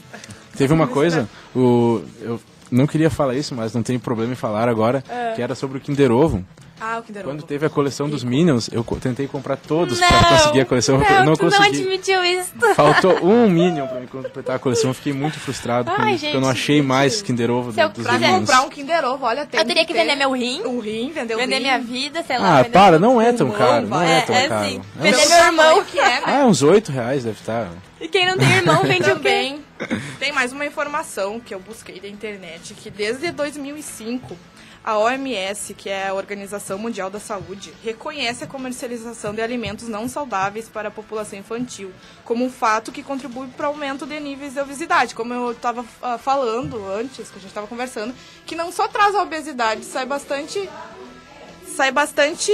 Teve 0.56 0.72
uma 0.72 0.86
coisa, 0.88 1.28
o, 1.54 2.02
eu 2.20 2.40
não 2.70 2.86
queria 2.86 3.10
falar 3.10 3.34
isso, 3.34 3.54
mas 3.54 3.74
não 3.74 3.82
tem 3.82 3.98
problema 3.98 4.32
em 4.32 4.36
falar 4.36 4.66
agora, 4.68 5.04
É. 5.08 5.32
que 5.34 5.42
era 5.42 5.54
sobre 5.54 5.76
o 5.76 5.80
Kinder 5.80 6.10
Ovo. 6.10 6.42
Ah, 6.80 6.98
o 6.98 7.02
Kinder 7.02 7.24
Quando 7.24 7.38
Ovo. 7.40 7.46
teve 7.46 7.66
a 7.66 7.70
coleção 7.70 8.08
dos 8.08 8.22
Minions, 8.22 8.68
eu 8.72 8.84
tentei 9.00 9.26
comprar 9.26 9.56
todos 9.56 9.98
não, 9.98 10.08
pra 10.08 10.24
conseguir 10.28 10.60
a 10.60 10.64
coleção, 10.64 10.98
não, 10.98 11.06
eu 11.06 11.24
não 11.24 11.34
tu 11.34 11.44
não 11.44 11.50
consegui. 11.50 11.80
admitiu 11.82 12.24
isso. 12.24 12.52
Faltou 12.74 13.24
um 13.24 13.48
Minion 13.50 13.86
pra 13.86 14.00
me 14.00 14.06
completar 14.06 14.56
a 14.56 14.58
coleção, 14.58 14.90
eu 14.90 14.94
fiquei 14.94 15.12
muito 15.12 15.38
frustrado 15.40 15.90
com 15.90 16.00
Ai, 16.02 16.12
isso, 16.14 16.24
porque 16.24 16.36
eu 16.36 16.40
não 16.40 16.48
gente, 16.52 16.58
achei 16.62 16.82
mais 16.82 17.20
Kinder 17.22 17.50
Ovo 17.50 17.72
Se 17.72 17.80
eu 17.80 17.88
do, 17.88 17.94
dos 17.94 18.04
Pra 18.04 18.14
quiser 18.14 18.26
Minions. 18.26 18.40
comprar 18.48 18.62
um 18.62 18.68
Kinder 18.70 19.04
Ovo, 19.04 19.24
olha, 19.24 19.44
tem 19.46 19.58
Eu 19.60 19.66
teria 19.66 19.84
que 19.84 19.92
ter 19.92 20.00
vender 20.00 20.16
meu 20.16 20.32
rim, 20.32 20.62
Um 20.64 20.78
rim, 20.80 21.10
vender 21.12 21.34
o 21.34 21.38
vender 21.38 21.56
rim. 21.56 21.62
minha 21.62 21.78
vida, 21.78 22.22
sei 22.22 22.38
lá. 22.38 22.60
Ah, 22.60 22.64
para, 22.64 22.98
não 22.98 23.20
é 23.20 23.32
tão 23.32 23.50
caro, 23.50 23.86
não 23.88 24.00
é 24.02 24.18
É, 24.18 24.20
tão 24.22 24.34
é 24.36 24.48
caro. 24.48 24.68
sim. 24.68 24.80
É 25.00 25.02
uns- 25.02 25.10
Vender 25.16 25.28
meu 25.28 25.38
irmão. 25.46 25.84
que 25.84 25.98
é, 25.98 26.04
né? 26.04 26.22
Ah, 26.26 26.46
uns 26.46 26.62
8 26.62 26.92
reais 26.92 27.24
deve 27.24 27.38
estar. 27.40 27.68
E 28.00 28.06
quem 28.06 28.24
não 28.26 28.38
tem 28.38 28.48
irmão 28.48 28.82
vende 28.84 29.10
o 29.10 29.18
quê? 29.18 29.56
Tem 30.20 30.32
mais 30.32 30.52
uma 30.52 30.64
informação 30.64 31.40
que 31.40 31.52
eu 31.54 31.58
busquei 31.60 31.98
da 32.00 32.08
internet, 32.08 32.74
que 32.74 32.90
desde 32.90 33.30
2005 33.32 34.36
a 34.84 34.98
OMS, 34.98 35.74
que 35.74 35.88
é 35.88 36.08
a 36.08 36.14
Organização 36.14 36.78
Mundial 36.78 37.10
da 37.10 37.20
Saúde, 37.20 37.72
reconhece 37.82 38.44
a 38.44 38.46
comercialização 38.46 39.34
de 39.34 39.42
alimentos 39.42 39.88
não 39.88 40.08
saudáveis 40.08 40.68
para 40.68 40.88
a 40.88 40.90
população 40.90 41.38
infantil 41.38 41.92
como 42.24 42.44
um 42.44 42.50
fato 42.50 42.92
que 42.92 43.02
contribui 43.02 43.48
para 43.48 43.66
o 43.66 43.72
aumento 43.72 44.06
de 44.06 44.18
níveis 44.20 44.54
de 44.54 44.60
obesidade. 44.60 45.14
Como 45.14 45.34
eu 45.34 45.52
estava 45.52 45.82
falando 46.18 46.90
antes, 46.90 47.30
que 47.30 47.38
a 47.38 47.40
gente 47.40 47.48
estava 47.48 47.66
conversando, 47.66 48.14
que 48.46 48.54
não 48.54 48.72
só 48.72 48.88
traz 48.88 49.14
a 49.14 49.22
obesidade, 49.22 49.84
sai 49.84 50.06
bastante 50.06 50.68
sai 51.78 51.92
bastante 51.92 52.50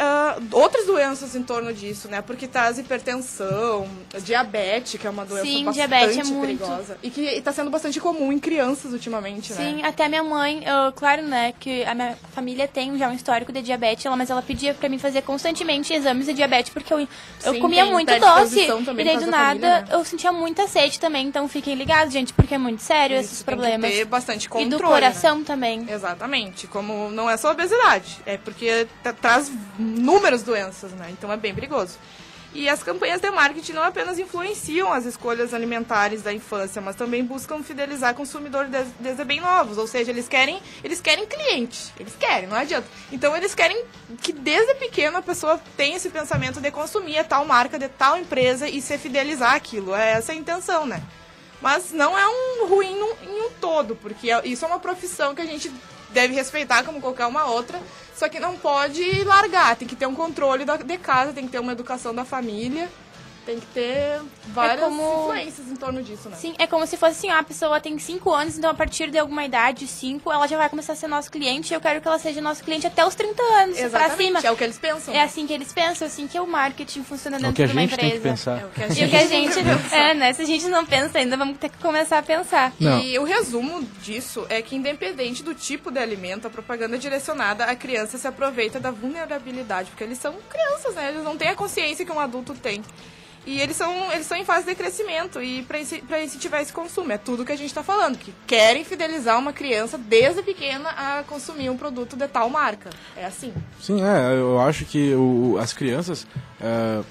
ah, 0.00 0.38
outras 0.50 0.86
doenças 0.86 1.36
em 1.36 1.42
torno 1.42 1.74
disso, 1.74 2.08
né? 2.08 2.22
Porque 2.22 2.48
traz 2.48 2.78
hipertensão, 2.78 3.86
diabetes, 4.24 4.98
que 4.98 5.06
é 5.06 5.10
uma 5.10 5.26
doença 5.26 5.44
Sim, 5.44 5.64
bastante 5.66 5.74
diabetes 5.88 6.18
é 6.18 6.24
muito. 6.32 6.40
perigosa. 6.64 6.96
E 7.02 7.10
que 7.10 7.20
está 7.20 7.52
sendo 7.52 7.68
bastante 7.70 8.00
comum 8.00 8.32
em 8.32 8.38
crianças 8.38 8.94
ultimamente, 8.94 9.52
né? 9.52 9.58
Sim, 9.58 9.82
até 9.84 10.08
minha 10.08 10.24
mãe, 10.24 10.64
eu- 10.64 10.90
claro, 10.92 11.20
né, 11.22 11.52
que 11.60 11.84
a 11.84 11.94
minha 11.94 12.16
família 12.34 12.66
tem 12.66 12.96
já 12.96 13.08
um 13.10 13.12
histórico 13.12 13.52
de 13.52 13.60
diabetes, 13.60 14.06
ela- 14.06 14.16
mas 14.16 14.30
ela 14.30 14.40
pedia 14.40 14.72
pra 14.72 14.88
mim 14.88 14.98
fazer 14.98 15.20
constantemente 15.20 15.92
exames 15.92 16.24
de 16.24 16.32
diabetes, 16.32 16.72
porque 16.72 16.94
eu, 16.94 17.00
eu 17.00 17.52
Sim, 17.52 17.60
comia 17.60 17.84
muito 17.84 18.08
doce. 18.18 18.60
E 18.60 19.04
daí 19.04 19.18
do 19.18 19.26
nada 19.30 19.48
família, 19.50 19.80
né? 19.82 19.84
eu 19.90 20.02
sentia 20.02 20.32
muita 20.32 20.66
sede 20.66 20.98
também, 20.98 21.26
então 21.26 21.46
fiquem 21.46 21.74
ligados, 21.74 22.10
gente, 22.10 22.32
porque 22.32 22.54
é 22.54 22.58
muito 22.58 22.82
sério 22.82 23.16
Isso, 23.16 23.26
esses 23.26 23.42
tem 23.42 23.54
que 23.54 23.60
problemas. 23.60 23.90
ter 23.92 24.04
bastante 24.06 24.46
E 24.46 24.48
controle, 24.48 24.70
do 24.70 24.78
né? 24.82 24.88
coração 24.88 25.44
também. 25.44 25.84
Exatamente. 25.90 26.66
Como 26.66 27.10
não 27.10 27.28
é 27.28 27.36
só 27.36 27.50
obesidade, 27.52 28.16
é 28.24 28.38
porque 28.46 28.86
tra- 29.02 29.12
traz 29.12 29.50
inúmeras 29.78 30.42
doenças, 30.42 30.92
né? 30.92 31.08
Então 31.10 31.30
é 31.30 31.36
bem 31.36 31.54
perigoso. 31.54 31.98
E 32.54 32.70
as 32.70 32.82
campanhas 32.82 33.20
de 33.20 33.30
marketing 33.30 33.72
não 33.72 33.82
apenas 33.82 34.18
influenciam 34.18 34.90
as 34.90 35.04
escolhas 35.04 35.52
alimentares 35.52 36.22
da 36.22 36.32
infância, 36.32 36.80
mas 36.80 36.96
também 36.96 37.22
buscam 37.22 37.62
fidelizar 37.62 38.14
consumidores 38.14 38.70
des- 38.70 38.88
desde 38.98 39.22
bem 39.24 39.40
novos. 39.40 39.76
Ou 39.76 39.86
seja, 39.86 40.10
eles 40.10 40.26
querem, 40.26 40.58
eles 40.82 40.98
querem 41.02 41.26
cliente. 41.26 41.92
Eles 42.00 42.14
querem, 42.18 42.48
não 42.48 42.56
adianta. 42.56 42.86
Então 43.12 43.36
eles 43.36 43.54
querem 43.54 43.84
que 44.22 44.32
desde 44.32 44.74
pequeno 44.76 45.18
a 45.18 45.22
pessoa 45.22 45.60
tenha 45.76 45.96
esse 45.96 46.08
pensamento 46.08 46.58
de 46.58 46.70
consumir 46.70 47.18
a 47.18 47.24
tal 47.24 47.44
marca, 47.44 47.78
de 47.78 47.88
tal 47.88 48.16
empresa 48.16 48.66
e 48.66 48.80
se 48.80 48.96
fidelizar 48.96 49.52
aquilo. 49.54 49.94
É 49.94 50.12
essa 50.12 50.32
a 50.32 50.34
intenção, 50.34 50.86
né? 50.86 51.02
Mas 51.60 51.92
não 51.92 52.16
é 52.16 52.26
um 52.26 52.68
ruim 52.68 52.96
em 53.22 53.42
um 53.42 53.50
todo, 53.60 53.96
porque 53.96 54.30
é- 54.30 54.46
isso 54.48 54.64
é 54.64 54.68
uma 54.68 54.78
profissão 54.78 55.34
que 55.34 55.42
a 55.42 55.46
gente 55.46 55.70
deve 56.10 56.34
respeitar 56.34 56.84
como 56.84 57.00
qualquer 57.00 57.26
uma 57.26 57.46
outra, 57.46 57.80
só 58.14 58.28
que 58.28 58.40
não 58.40 58.56
pode 58.56 59.24
largar, 59.24 59.76
tem 59.76 59.86
que 59.86 59.96
ter 59.96 60.06
um 60.06 60.14
controle 60.14 60.64
da, 60.64 60.76
de 60.76 60.98
casa, 60.98 61.32
tem 61.32 61.44
que 61.44 61.52
ter 61.52 61.58
uma 61.58 61.72
educação 61.72 62.14
da 62.14 62.24
família, 62.24 62.88
tem 63.46 63.60
que 63.60 63.66
ter 63.68 64.20
várias 64.48 64.80
como- 64.80 65.20
influências 65.22 65.68
em 65.68 65.76
torno 65.76 66.02
disso, 66.02 66.28
né? 66.28 66.36
Sim, 66.36 66.54
é 66.58 66.66
como 66.66 66.86
se 66.86 66.96
fosse 66.96 67.12
assim, 67.12 67.30
ó, 67.30 67.38
a 67.38 67.42
pessoa 67.44 67.80
tem 67.80 67.96
5 67.98 68.30
anos, 68.32 68.58
então 68.58 68.68
a 68.68 68.74
partir 68.74 69.10
de 69.10 69.18
alguma 69.18 69.44
idade, 69.44 69.86
5, 69.86 70.30
ela 70.32 70.46
já 70.48 70.56
vai 70.56 70.68
começar 70.68 70.92
a 70.94 70.96
ser 70.96 71.06
nosso 71.06 71.30
cliente, 71.30 71.72
e 71.72 71.74
eu 71.76 71.80
quero 71.80 72.00
que 72.00 72.08
ela 72.08 72.18
seja 72.18 72.40
nosso 72.40 72.64
cliente 72.64 72.86
até 72.86 73.06
os 73.06 73.14
30 73.14 73.40
anos, 73.42 73.76
pra 73.78 73.88
cima. 73.88 73.98
Exatamente, 74.06 74.46
é 74.46 74.50
o 74.52 74.56
que 74.56 74.64
eles 74.64 74.78
pensam. 74.78 75.14
É 75.14 75.22
assim 75.22 75.46
que 75.46 75.52
eles 75.52 75.72
pensam, 75.72 76.06
assim 76.06 76.26
que 76.26 76.36
é 76.36 76.40
o 76.42 76.46
marketing 76.46 77.04
funciona 77.04 77.36
É 77.36 77.40
dentro 77.40 77.52
o 77.52 77.54
que 77.54 77.62
a 77.62 77.66
de 77.66 77.72
uma 77.72 77.80
gente 77.82 77.92
empresa. 77.94 78.10
tem 78.12 78.20
que 78.20 78.28
pensar. 78.28 78.60
É 78.60 78.64
o 78.66 78.68
que 78.70 78.82
a 78.82 78.86
E 78.88 78.90
o 79.06 79.10
que 79.10 79.16
a 79.16 79.26
gente. 79.26 79.56
É, 79.94 80.14
né? 80.14 80.32
Se 80.32 80.42
a 80.42 80.44
gente 80.44 80.66
não 80.66 80.84
pensa 80.84 81.18
ainda, 81.18 81.36
vamos 81.36 81.56
ter 81.58 81.68
que 81.68 81.78
começar 81.78 82.18
a 82.18 82.22
pensar. 82.22 82.72
Não. 82.80 83.00
E 83.00 83.16
o 83.18 83.24
resumo 83.24 83.82
disso 84.02 84.44
é 84.48 84.60
que, 84.60 84.74
independente 84.74 85.42
do 85.42 85.54
tipo 85.54 85.90
de 85.90 85.98
alimento, 85.98 86.46
a 86.46 86.50
propaganda 86.50 86.98
direcionada 86.98 87.64
à 87.64 87.76
criança 87.76 88.18
se 88.18 88.26
aproveita 88.26 88.80
da 88.80 88.90
vulnerabilidade, 88.90 89.90
porque 89.90 90.02
eles 90.04 90.18
são 90.18 90.34
crianças, 90.48 90.94
né? 90.94 91.10
Eles 91.10 91.22
não 91.22 91.36
têm 91.36 91.48
a 91.48 91.54
consciência 91.54 92.04
que 92.04 92.10
um 92.12 92.18
adulto 92.20 92.54
tem. 92.54 92.82
E 93.46 93.60
eles 93.60 93.76
são, 93.76 94.10
eles 94.10 94.22
estão 94.22 94.36
em 94.36 94.44
fase 94.44 94.66
de 94.66 94.74
crescimento 94.74 95.40
e 95.40 95.62
para 95.62 96.22
incentivar 96.22 96.60
esse 96.60 96.72
consumo. 96.72 97.12
É 97.12 97.16
tudo 97.18 97.44
que 97.44 97.52
a 97.52 97.56
gente 97.56 97.68
está 97.68 97.82
falando, 97.82 98.18
que 98.18 98.34
querem 98.44 98.84
fidelizar 98.84 99.38
uma 99.38 99.52
criança 99.52 99.96
desde 99.96 100.42
pequena 100.42 100.90
a 100.90 101.22
consumir 101.22 101.70
um 101.70 101.76
produto 101.76 102.16
de 102.16 102.26
tal 102.26 102.50
marca. 102.50 102.90
É 103.16 103.24
assim. 103.24 103.54
Sim, 103.80 104.02
é. 104.02 104.34
Eu 104.36 104.60
acho 104.60 104.84
que 104.84 105.14
o, 105.14 105.56
as 105.60 105.72
crianças. 105.72 106.26
É, 106.60 107.02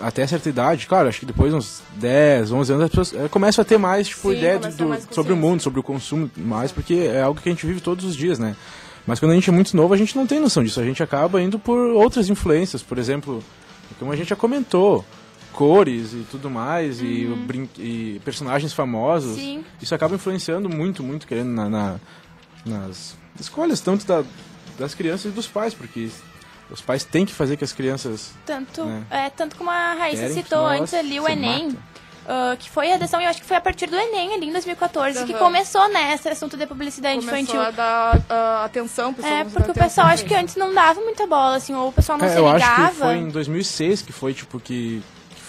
até 0.00 0.26
certa 0.26 0.48
idade, 0.48 0.88
claro, 0.88 1.08
acho 1.08 1.20
que 1.20 1.26
depois 1.26 1.54
uns 1.54 1.80
10, 1.94 2.50
11 2.50 2.72
anos, 2.72 2.84
as 2.84 2.90
pessoas 2.90 3.14
é, 3.14 3.28
começam 3.28 3.62
a 3.62 3.64
ter 3.64 3.78
mais, 3.78 4.08
tipo, 4.08 4.30
Sim, 4.30 4.38
ideia 4.38 4.58
do, 4.58 4.68
do 4.68 5.14
sobre 5.14 5.32
o 5.32 5.36
mundo, 5.36 5.62
sobre 5.62 5.78
o 5.78 5.84
consumo 5.84 6.28
mais, 6.36 6.72
porque 6.72 6.94
é 6.94 7.22
algo 7.22 7.40
que 7.40 7.48
a 7.48 7.52
gente 7.52 7.64
vive 7.64 7.80
todos 7.80 8.04
os 8.04 8.16
dias, 8.16 8.40
né? 8.40 8.56
Mas 9.06 9.20
quando 9.20 9.30
a 9.30 9.34
gente 9.34 9.48
é 9.48 9.52
muito 9.52 9.76
novo, 9.76 9.94
a 9.94 9.96
gente 9.96 10.16
não 10.16 10.26
tem 10.26 10.40
noção 10.40 10.64
disso. 10.64 10.80
A 10.80 10.84
gente 10.84 11.02
acaba 11.02 11.40
indo 11.40 11.58
por 11.58 11.78
outras 11.78 12.28
influências, 12.28 12.82
por 12.82 12.98
exemplo, 12.98 13.42
como 13.98 14.10
a 14.10 14.16
gente 14.16 14.30
já 14.30 14.36
comentou, 14.36 15.04
cores 15.54 16.12
e 16.12 16.26
tudo 16.30 16.50
mais, 16.50 17.00
uhum. 17.00 17.06
e, 17.06 17.70
e, 17.78 18.20
personagens 18.24 18.72
famosos. 18.72 19.36
Sim. 19.36 19.64
Isso 19.80 19.94
acaba 19.94 20.14
influenciando 20.14 20.68
muito, 20.68 21.02
muito, 21.02 21.26
querendo, 21.26 21.50
na, 21.50 21.68
na 21.68 22.00
nas 22.64 23.16
escolhas, 23.38 23.80
tanto 23.80 24.06
da, 24.06 24.24
das 24.78 24.94
crianças 24.94 25.32
e 25.32 25.34
dos 25.34 25.46
pais, 25.46 25.74
porque 25.74 26.08
os 26.70 26.80
pais 26.80 27.04
têm 27.04 27.26
que 27.26 27.32
fazer 27.32 27.56
que 27.56 27.64
as 27.64 27.72
crianças. 27.72 28.32
Tanto, 28.46 28.84
né, 28.84 29.04
é, 29.10 29.30
tanto 29.30 29.56
como 29.56 29.70
a 29.70 29.94
Raíssa 29.94 30.28
citou 30.30 30.66
antes 30.66 30.94
ali, 30.94 31.20
o 31.20 31.28
Enem. 31.28 31.76
Uh, 32.24 32.56
que 32.56 32.70
foi 32.70 32.88
a 32.88 32.94
redação, 32.94 33.20
eu 33.20 33.28
acho 33.28 33.38
que 33.38 33.46
foi 33.46 33.58
a 33.58 33.60
partir 33.60 33.86
do 33.86 33.96
Enem, 33.96 34.32
ali 34.32 34.46
em 34.46 34.52
2014, 34.52 35.18
uhum. 35.18 35.26
que 35.26 35.34
começou, 35.34 35.86
né, 35.90 36.14
esse 36.14 36.26
assunto 36.26 36.56
de 36.56 36.66
publicidade 36.66 37.16
começou 37.16 37.38
infantil. 37.38 37.60
a 37.60 37.70
dar 37.70 38.16
uh, 38.16 38.64
atenção, 38.64 39.12
pessoal. 39.12 39.34
É, 39.34 39.44
porque 39.44 39.70
o 39.70 39.74
pessoal, 39.74 40.06
acho 40.06 40.24
que 40.24 40.34
antes 40.34 40.56
não 40.56 40.72
dava 40.72 41.02
muita 41.02 41.26
bola, 41.26 41.56
assim, 41.56 41.74
ou 41.74 41.88
o 41.88 41.92
pessoal 41.92 42.16
não 42.16 42.24
é, 42.24 42.30
se 42.30 42.36
ligava. 42.36 42.58
Eu 42.58 42.64
acho 42.64 42.92
que 42.92 42.96
foi 42.96 43.16
em 43.16 43.28
2006 43.28 44.00
que 44.00 44.12
foi, 44.12 44.32
tipo, 44.32 44.58
que 44.58 45.02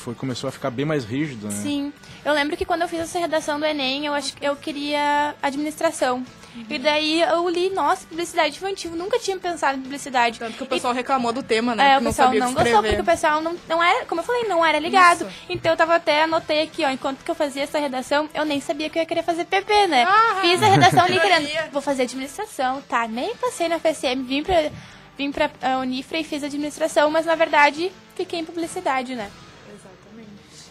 foi, 0.06 0.14
começou 0.14 0.48
a 0.48 0.52
ficar 0.52 0.70
bem 0.70 0.86
mais 0.86 1.04
rígido, 1.04 1.48
né? 1.48 1.52
Sim. 1.52 1.92
Eu 2.24 2.32
lembro 2.32 2.56
que 2.56 2.64
quando 2.64 2.84
eu 2.84 2.88
fiz 2.88 3.00
essa 3.00 3.18
redação 3.18 3.60
do 3.60 3.66
Enem, 3.66 4.06
eu 4.06 4.14
acho 4.14 4.36
que 4.36 4.46
eu 4.46 4.56
queria 4.56 5.34
administração. 5.42 6.24
Uhum. 6.56 6.66
E 6.70 6.78
daí 6.78 7.22
eu 7.22 7.50
li, 7.50 7.72
nossa, 7.72 8.06
publicidade 8.06 8.56
infantil, 8.56 8.92
nunca 8.92 9.18
tinha 9.18 9.36
pensado 9.40 9.80
em 9.80 9.82
publicidade. 9.82 10.38
Tanto 10.38 10.58
que 10.58 10.64
o 10.64 10.68
pessoal 10.68 10.94
e... 10.94 10.98
reclamou 10.98 11.34
do 11.34 11.42
tema, 11.42 11.74
né? 11.74 11.94
É, 11.94 11.98
o 11.98 12.04
pessoal 12.04 12.32
não, 12.32 12.40
não 12.40 12.54
gostou, 12.54 12.84
porque 12.84 13.02
o 13.02 13.04
pessoal 13.04 13.42
não, 13.42 13.58
não 13.68 13.84
era, 13.84 14.06
como 14.06 14.22
eu 14.22 14.26
falei, 14.26 14.44
não 14.44 14.64
era 14.64 14.78
ligado. 14.78 15.22
Isso. 15.26 15.36
Então 15.50 15.72
eu 15.72 15.78
tava 15.78 15.96
até, 15.96 16.22
anotei 16.22 16.62
aqui, 16.62 16.86
ó, 16.86 16.90
enquanto 16.90 17.24
que 17.24 17.32
eu 17.32 17.36
fazia 17.36 17.64
essa 17.64 17.80
redação, 17.80 18.30
eu 18.36 18.46
nem 18.46 18.62
sabia 18.62 18.92
que 18.92 19.00
eu 19.00 19.02
ia 19.02 19.08
querer 19.08 19.24
fazer 19.24 19.46
PP, 19.46 19.88
né? 19.88 20.04
Ah, 20.08 20.38
Fiz 20.42 20.62
a 20.62 20.68
redação 20.68 21.02
ali 21.04 21.20
querendo, 21.20 21.72
vou 21.72 21.82
fazer 21.82 22.04
administração, 22.04 22.80
tá? 22.88 23.08
Nem 23.08 23.36
passei 23.38 23.68
na 23.68 23.80
FSM, 23.80 24.22
vim 24.24 24.44
pra, 24.44 24.70
vim 25.18 25.32
pra 25.32 25.48
uh, 25.48 25.82
Unifra 25.82 26.20
e 26.20 26.24
fiz 26.24 26.44
administração, 26.44 27.10
mas 27.10 27.26
na 27.26 27.34
verdade 27.34 27.92
fiquei 28.16 28.40
em 28.40 28.46
publicidade, 28.46 29.16
né? 29.16 29.32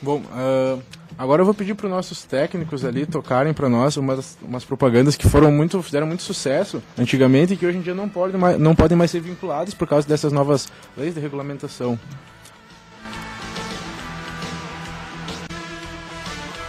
Bom, 0.04 0.18
uh, 0.18 0.82
agora 1.16 1.40
eu 1.40 1.46
vou 1.46 1.54
pedir 1.54 1.74
para 1.74 1.86
os 1.86 1.90
nossos 1.90 2.24
técnicos 2.24 2.84
ali 2.84 3.06
tocarem 3.06 3.54
para 3.54 3.70
nós 3.70 3.96
umas, 3.96 4.36
umas 4.42 4.62
propagandas 4.62 5.16
que 5.16 5.26
foram 5.26 5.50
muito, 5.50 5.82
fizeram 5.82 6.06
muito 6.06 6.22
sucesso 6.22 6.82
antigamente 6.98 7.54
e 7.54 7.56
que 7.56 7.64
hoje 7.64 7.78
em 7.78 7.80
dia 7.80 7.94
não 7.94 8.06
podem 8.06 8.38
mais, 8.38 8.58
não 8.58 8.74
podem 8.74 8.98
mais 8.98 9.10
ser 9.10 9.20
vinculadas 9.20 9.72
por 9.72 9.88
causa 9.88 10.06
dessas 10.06 10.30
novas 10.30 10.68
leis 10.94 11.14
de 11.14 11.20
regulamentação. 11.20 11.98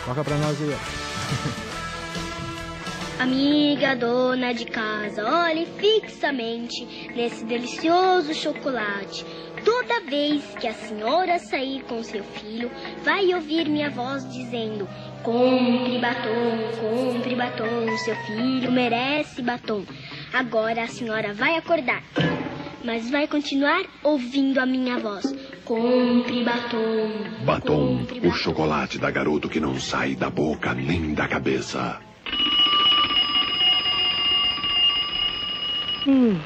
Toca 0.05 0.23
para 0.23 0.37
nós 0.37 0.57
aí, 0.61 0.77
Amiga 3.19 3.95
dona 3.95 4.53
de 4.53 4.65
casa, 4.65 5.25
olhe 5.25 5.65
fixamente 5.77 7.09
nesse 7.13 7.43
delicioso 7.43 8.33
chocolate. 8.33 9.25
Toda 9.65 9.99
vez 10.01 10.43
que 10.59 10.67
a 10.67 10.73
senhora 10.73 11.39
sair 11.39 11.83
com 11.85 12.03
seu 12.03 12.23
filho, 12.23 12.69
vai 13.03 13.33
ouvir 13.33 13.67
minha 13.67 13.89
voz 13.89 14.23
dizendo: 14.31 14.87
Compre 15.23 15.97
batom, 15.99 16.69
compre 16.79 17.35
batom, 17.35 17.97
seu 17.97 18.15
filho 18.27 18.71
merece 18.71 19.41
batom. 19.41 19.83
Agora 20.31 20.83
a 20.83 20.87
senhora 20.87 21.33
vai 21.33 21.57
acordar, 21.57 22.03
mas 22.83 23.09
vai 23.09 23.27
continuar 23.27 23.81
ouvindo 24.03 24.59
a 24.59 24.67
minha 24.67 24.99
voz. 24.99 25.25
Compre 25.65 26.43
batom. 26.43 27.43
Batom, 27.43 27.97
compre 27.97 28.27
o 28.27 28.31
chocolate 28.31 28.99
da 28.99 29.09
garoto 29.09 29.49
que 29.49 29.59
não 29.59 29.79
sai 29.79 30.13
da 30.13 30.29
boca 30.29 30.75
nem 30.75 31.15
da 31.15 31.27
cabeça. 31.27 31.99
Hum. 36.07 36.39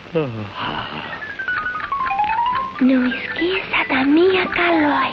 Não 2.82 3.06
esqueça 3.08 3.90
da 3.90 4.06
minha 4.06 4.48
Calói. 4.48 5.12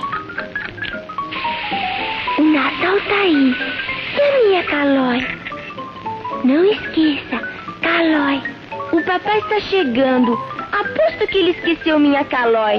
O 2.39 2.43
Natal 2.43 3.01
tá 3.09 3.15
aí. 3.23 3.57
E 4.15 4.21
a 4.21 4.49
minha 4.49 4.63
Calói? 4.63 5.27
Não 6.45 6.65
esqueça, 6.65 7.43
Calói. 7.83 8.41
O 8.93 9.03
papai 9.03 9.39
está 9.39 9.59
chegando. 9.63 10.39
Aposto 10.71 11.27
que 11.27 11.39
ele 11.39 11.51
esqueceu 11.51 11.99
minha 11.99 12.25
Calói. 12.27 12.79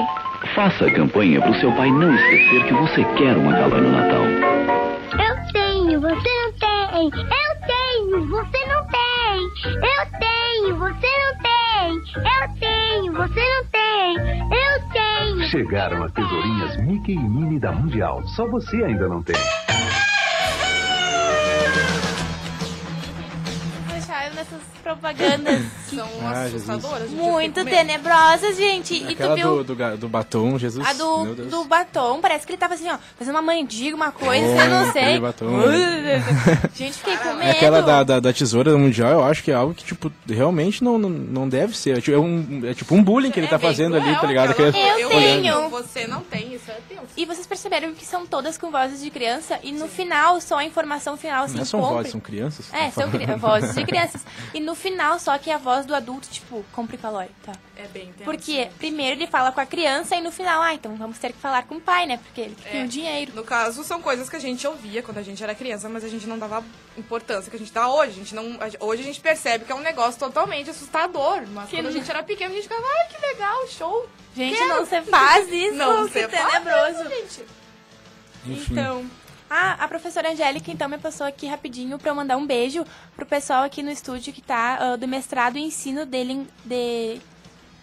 Faça 0.55 0.85
a 0.85 0.93
campanha 0.93 1.41
para 1.41 1.51
o 1.51 1.59
seu 1.59 1.71
pai 1.73 1.91
não 1.91 2.15
esquecer 2.15 2.63
que 2.67 2.73
você 2.73 3.03
quer 3.17 3.35
uma 3.35 3.51
Calói 3.55 3.81
no 3.81 3.91
Natal. 3.91 4.23
Eu 4.23 5.51
tenho, 5.51 5.99
você 5.99 6.29
não 6.29 6.51
tem. 6.53 7.11
Eu 7.11 7.67
tenho, 7.67 8.25
você 8.27 8.65
não 8.67 8.87
tem. 8.87 9.41
Eu 9.75 10.19
tenho, 10.19 10.75
você 10.77 11.07
não 11.19 11.33
tem. 11.43 11.91
Eu 12.15 12.59
tenho, 12.59 13.13
você 13.13 13.41
não 13.41 13.65
tem. 13.65 13.76
Chegaram 15.49 16.03
as 16.03 16.11
tesourinhas 16.11 16.75
Mickey 16.77 17.13
e 17.13 17.17
Minnie 17.17 17.57
da 17.57 17.71
Mundial. 17.71 18.21
Só 18.27 18.45
você 18.47 18.83
ainda 18.83 19.07
não 19.07 19.23
tem. 19.23 19.35
Propagandas 24.87 25.65
são 25.89 26.07
ah, 26.21 26.43
assustadoras. 26.43 27.09
Muito 27.11 27.65
tenebrosas, 27.65 28.55
gente. 28.55 29.03
Aquela 29.03 29.37
e 29.37 29.41
tu 29.41 29.47
viu... 29.47 29.63
do, 29.63 29.75
do, 29.75 29.97
do, 29.97 30.07
batom, 30.07 30.57
Jesus. 30.57 30.85
A 30.87 30.93
do, 30.93 31.35
do 31.35 31.65
batom, 31.65 32.21
parece 32.21 32.45
que 32.45 32.53
ele 32.53 32.57
tava 32.57 32.75
assim, 32.75 32.89
ó, 32.89 32.97
fazendo 33.17 33.35
uma 33.35 33.41
mandiga, 33.41 33.95
uma 33.95 34.11
coisa, 34.11 34.45
oh, 34.45 34.61
eu 34.61 34.69
não 34.69 34.91
sei. 34.93 35.19
Batom, 35.19 35.47
gente, 36.73 36.93
fiquei 36.93 37.17
com 37.17 37.33
medo. 37.33 37.51
Aquela 37.51 37.81
da, 37.81 38.03
da, 38.03 38.19
da, 38.19 38.33
tesoura 38.33 38.77
mundial, 38.77 39.11
eu 39.11 39.23
acho 39.23 39.43
que 39.43 39.51
é 39.51 39.55
algo 39.55 39.73
que, 39.73 39.83
tipo, 39.83 40.11
realmente 40.27 40.83
não, 40.83 40.97
não, 40.97 41.09
não 41.09 41.49
deve 41.49 41.77
ser. 41.77 41.97
É, 41.97 42.01
tipo, 42.01 42.15
é, 42.15 42.19
um, 42.19 42.61
é 42.63 42.73
tipo 42.73 42.95
um 42.95 43.03
bullying 43.03 43.31
que 43.31 43.39
ele 43.39 43.47
é 43.47 43.49
tá 43.49 43.59
fazendo 43.59 43.97
ali, 43.97 44.15
tá 44.15 44.27
ligado? 44.27 44.55
Eu, 44.57 44.99
eu 44.99 45.09
tenho. 45.09 45.69
Você 45.69 46.07
não 46.07 46.21
tem, 46.21 46.53
isso 46.53 46.71
é. 46.71 46.77
E 47.17 47.25
vocês 47.25 47.47
perceberam 47.47 47.95
que 47.95 48.05
são 48.05 48.27
todas 48.27 48.59
com 48.59 48.69
vozes 48.69 49.01
de 49.01 49.09
criança 49.09 49.59
e 49.63 49.71
no 49.71 49.87
Sim. 49.87 49.95
final, 49.95 50.39
só 50.39 50.57
a 50.57 50.63
informação 50.63 51.17
final, 51.17 51.45
assim, 51.45 51.57
Não 51.57 51.65
são 51.65 51.79
compre... 51.79 51.95
vozes, 51.95 52.11
são 52.11 52.21
crianças? 52.21 52.73
É, 52.73 52.91
são 52.91 53.09
cri... 53.09 53.25
vozes 53.35 53.73
de 53.73 53.83
crianças. 53.83 54.23
E 54.53 54.59
no 54.59 54.75
final, 54.75 55.19
só 55.19 55.35
que 55.39 55.49
a 55.49 55.57
voz 55.57 55.87
do 55.87 55.95
adulto, 55.95 56.29
tipo, 56.29 56.63
compre 56.71 56.95
calói, 56.95 57.27
tá? 57.43 57.53
É 57.75 57.87
bem. 57.87 58.13
Porque 58.23 58.69
primeiro 58.77 59.19
ele 59.19 59.25
fala 59.25 59.51
com 59.51 59.59
a 59.59 59.65
criança 59.65 60.15
e 60.15 60.21
no 60.21 60.31
final, 60.31 60.61
ah, 60.61 60.75
então 60.75 60.95
vamos 60.95 61.17
ter 61.17 61.33
que 61.33 61.39
falar 61.39 61.63
com 61.63 61.75
o 61.75 61.81
pai, 61.81 62.05
né? 62.05 62.17
Porque 62.17 62.41
ele 62.41 62.55
que 62.55 62.67
é. 62.67 62.71
tem 62.71 62.85
o 62.85 62.87
dinheiro. 62.87 63.31
No 63.33 63.43
caso, 63.43 63.83
são 63.83 63.99
coisas 63.99 64.29
que 64.29 64.35
a 64.35 64.39
gente 64.39 64.67
ouvia 64.67 65.01
quando 65.01 65.17
a 65.17 65.23
gente 65.23 65.43
era 65.43 65.55
criança, 65.55 65.89
mas 65.89 66.03
a 66.03 66.07
gente 66.07 66.27
não 66.27 66.37
dava 66.37 66.63
importância 66.95 67.49
que 67.49 67.55
a 67.55 67.59
gente 67.59 67.73
dá 67.73 67.89
hoje. 67.89 68.11
A 68.11 68.15
gente 68.15 68.35
não, 68.35 68.59
hoje 68.79 69.01
a 69.01 69.05
gente 69.05 69.19
percebe 69.19 69.65
que 69.65 69.71
é 69.71 69.75
um 69.75 69.81
negócio 69.81 70.19
totalmente 70.19 70.69
assustador. 70.69 71.41
Mas 71.47 71.69
que 71.69 71.77
quando 71.77 71.87
a 71.87 71.91
gente 71.91 72.09
era 72.09 72.21
pequeno, 72.21 72.51
a 72.51 72.55
gente 72.55 72.67
ficava, 72.67 72.85
ai, 72.85 73.07
que 73.07 73.25
legal, 73.25 73.67
show. 73.67 74.07
Gente, 74.35 74.55
Quero. 74.55 74.69
não 74.69 74.85
se 74.85 75.01
faz 75.01 75.51
isso, 75.51 75.73
não 75.73 76.07
que 76.07 76.27
tenebroso. 76.27 77.06
Gente. 77.09 77.45
Então, 78.71 79.05
ah, 79.49 79.77
a 79.79 79.87
professora 79.87 80.31
Angélica, 80.31 80.71
então, 80.71 80.89
me 80.89 80.97
passou 80.97 81.25
aqui 81.25 81.47
rapidinho 81.47 81.97
para 81.97 82.11
eu 82.11 82.15
mandar 82.15 82.35
um 82.37 82.45
beijo 82.45 82.85
pro 83.15 83.25
pessoal 83.25 83.63
aqui 83.63 83.81
no 83.81 83.89
estúdio 83.89 84.33
que 84.33 84.41
tá 84.41 84.93
uh, 84.93 84.97
do 84.97 85.07
mestrado 85.07 85.57
em 85.57 85.67
ensino 85.67 86.05
dele 86.05 86.45
de. 86.65 87.19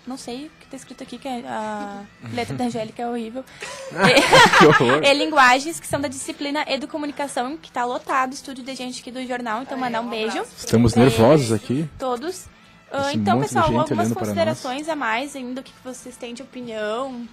Não 0.07 0.19
sei 0.19 0.47
o 0.47 0.51
que 0.61 0.67
tá 0.67 0.77
escrito 0.77 1.03
aqui, 1.03 1.17
que 1.17 1.27
é 1.27 1.43
a 1.47 2.03
letra 2.35 2.55
da 2.55 2.65
Angélica 2.65 3.03
é 3.03 3.09
horrível. 3.09 3.43
que 4.59 4.67
horror. 4.67 5.03
e 5.03 5.15
linguagens, 5.15 5.81
que 5.81 5.87
são 5.87 5.99
da 5.99 6.09
disciplina 6.09 6.65
Educomunicação, 6.69 7.57
que 7.57 7.73
tá 7.73 7.87
lotado 7.87 8.33
o 8.33 8.35
estúdio 8.35 8.63
de 8.63 8.75
gente 8.75 9.01
aqui 9.01 9.11
do 9.11 9.27
jornal, 9.27 9.63
então 9.63 9.79
mandar 9.79 10.03
um 10.03 10.09
beijo. 10.09 10.43
Estamos 10.57 10.95
nervosos 10.95 11.51
aqui. 11.51 11.89
Todos. 11.99 12.45
Uh, 12.93 13.11
então, 13.15 13.41
pessoal, 13.41 13.75
algumas 13.81 14.13
considerações 14.13 14.87
a 14.89 14.95
mais 14.95 15.35
ainda, 15.35 15.63
o 15.63 15.65
que 15.65 15.73
vocês 15.83 16.17
têm 16.17 16.35
de 16.35 16.43
opinião? 16.43 17.27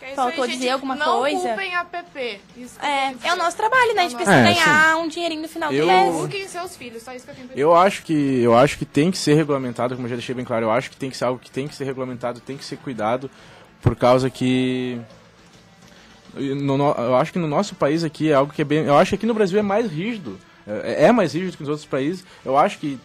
É 0.00 0.14
Faltou 0.14 0.44
aí, 0.44 0.50
dizer 0.50 0.70
alguma 0.70 0.94
não 0.94 1.20
coisa? 1.20 1.36
Não 1.36 1.48
culpem 1.48 1.74
a 1.74 1.84
PP. 1.84 2.40
Isso 2.56 2.80
é, 2.80 3.14
é 3.22 3.32
o 3.32 3.36
nosso 3.36 3.56
trabalho, 3.56 3.94
né? 3.94 4.02
A 4.02 4.08
gente 4.08 4.16
precisa 4.16 4.36
é, 4.36 4.54
ganhar 4.54 4.94
sim. 4.94 5.02
um 5.02 5.08
dinheirinho 5.08 5.42
no 5.42 5.48
final 5.48 5.72
eu... 5.72 5.86
do 5.86 5.92
mês. 5.92 6.16
Eduquem 6.16 6.48
seus 6.48 6.76
filhos, 6.76 7.02
só 7.02 7.12
isso 7.12 7.24
que 7.24 7.30
eu 7.30 7.34
tenho 7.34 7.50
Eu 7.54 7.74
acho 7.74 8.02
que 8.02 8.40
Eu 8.40 8.56
acho 8.56 8.78
que 8.78 8.84
tem 8.84 9.10
que 9.10 9.18
ser 9.18 9.34
regulamentado, 9.34 9.94
como 9.94 10.06
eu 10.06 10.10
já 10.10 10.16
deixei 10.16 10.34
bem 10.34 10.44
claro. 10.44 10.66
Eu 10.66 10.70
acho 10.70 10.90
que 10.90 10.96
tem 10.96 11.10
que 11.10 11.16
ser 11.16 11.24
algo 11.24 11.38
que 11.38 11.50
tem 11.50 11.66
que 11.66 11.74
ser 11.74 11.84
regulamentado, 11.84 12.40
tem 12.40 12.56
que 12.56 12.64
ser 12.64 12.76
cuidado, 12.76 13.30
por 13.82 13.96
causa 13.96 14.30
que... 14.30 15.00
No, 16.34 16.76
eu 16.76 17.16
acho 17.16 17.32
que 17.32 17.38
no 17.38 17.48
nosso 17.48 17.74
país 17.74 18.04
aqui 18.04 18.30
é 18.30 18.34
algo 18.34 18.52
que 18.52 18.62
é 18.62 18.64
bem... 18.64 18.84
Eu 18.84 18.96
acho 18.96 19.10
que 19.10 19.14
aqui 19.16 19.26
no 19.26 19.34
Brasil 19.34 19.58
é 19.58 19.62
mais 19.62 19.90
rígido. 19.90 20.38
É, 20.66 21.06
é 21.06 21.12
mais 21.12 21.32
rígido 21.32 21.56
que 21.56 21.62
nos 21.62 21.70
outros 21.70 21.86
países. 21.86 22.24
Eu 22.44 22.56
acho 22.56 22.78
que 22.78 23.00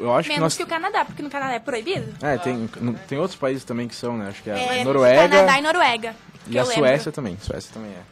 eu 0.00 0.14
acho 0.14 0.28
Menos 0.28 0.34
que, 0.34 0.40
nós... 0.40 0.56
que 0.56 0.62
o 0.62 0.66
Canadá, 0.66 1.04
porque 1.04 1.22
no 1.22 1.28
Canadá 1.28 1.54
é 1.54 1.58
proibido. 1.58 2.14
É, 2.22 2.38
tem, 2.38 2.68
tem 3.06 3.18
outros 3.18 3.38
países 3.38 3.64
também 3.64 3.86
que 3.86 3.94
são, 3.94 4.16
né? 4.16 4.28
Acho 4.28 4.42
que 4.42 4.50
é, 4.50 4.80
é 4.80 4.84
Noruega. 4.84 5.28
Canadá 5.28 5.58
e 5.58 5.62
Noruega. 5.62 6.16
E 6.48 6.58
a 6.58 6.64
Suécia 6.64 7.12
também, 7.12 7.36
Suécia 7.40 7.70
também 7.72 7.90
é. 7.90 8.02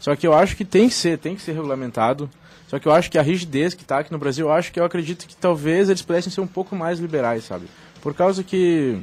Só 0.00 0.14
que 0.14 0.26
eu 0.26 0.32
acho 0.32 0.56
que 0.56 0.64
tem 0.64 0.88
que 0.88 0.94
ser, 0.94 1.18
tem 1.18 1.34
que 1.34 1.42
ser 1.42 1.52
regulamentado. 1.52 2.30
Só 2.68 2.78
que 2.78 2.86
eu 2.86 2.92
acho 2.92 3.10
que 3.10 3.18
a 3.18 3.22
rigidez 3.22 3.74
que 3.74 3.82
está 3.82 3.98
aqui 3.98 4.12
no 4.12 4.18
Brasil, 4.18 4.46
eu 4.46 4.52
acho 4.52 4.70
que 4.70 4.78
eu 4.78 4.84
acredito 4.84 5.26
que 5.26 5.34
talvez 5.34 5.88
eles 5.88 6.02
pudessem 6.02 6.30
ser 6.30 6.40
um 6.40 6.46
pouco 6.46 6.76
mais 6.76 6.98
liberais, 6.98 7.44
sabe? 7.44 7.66
Por 8.02 8.14
causa 8.14 8.44
que, 8.44 9.00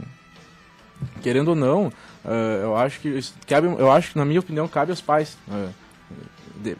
querendo 1.22 1.50
ou 1.50 1.56
não, 1.56 1.88
uh, 1.88 2.62
eu 2.62 2.78
acho 2.78 3.00
que 3.00 3.20
cabe, 3.48 3.68
eu 3.68 3.92
acho 3.92 4.12
que 4.12 4.18
na 4.18 4.26
minha 4.26 4.40
opinião 4.40 4.68
cabe 4.68 4.92
aos 4.92 5.02
pais 5.02 5.36
uh, 5.48 5.70
de, 6.58 6.78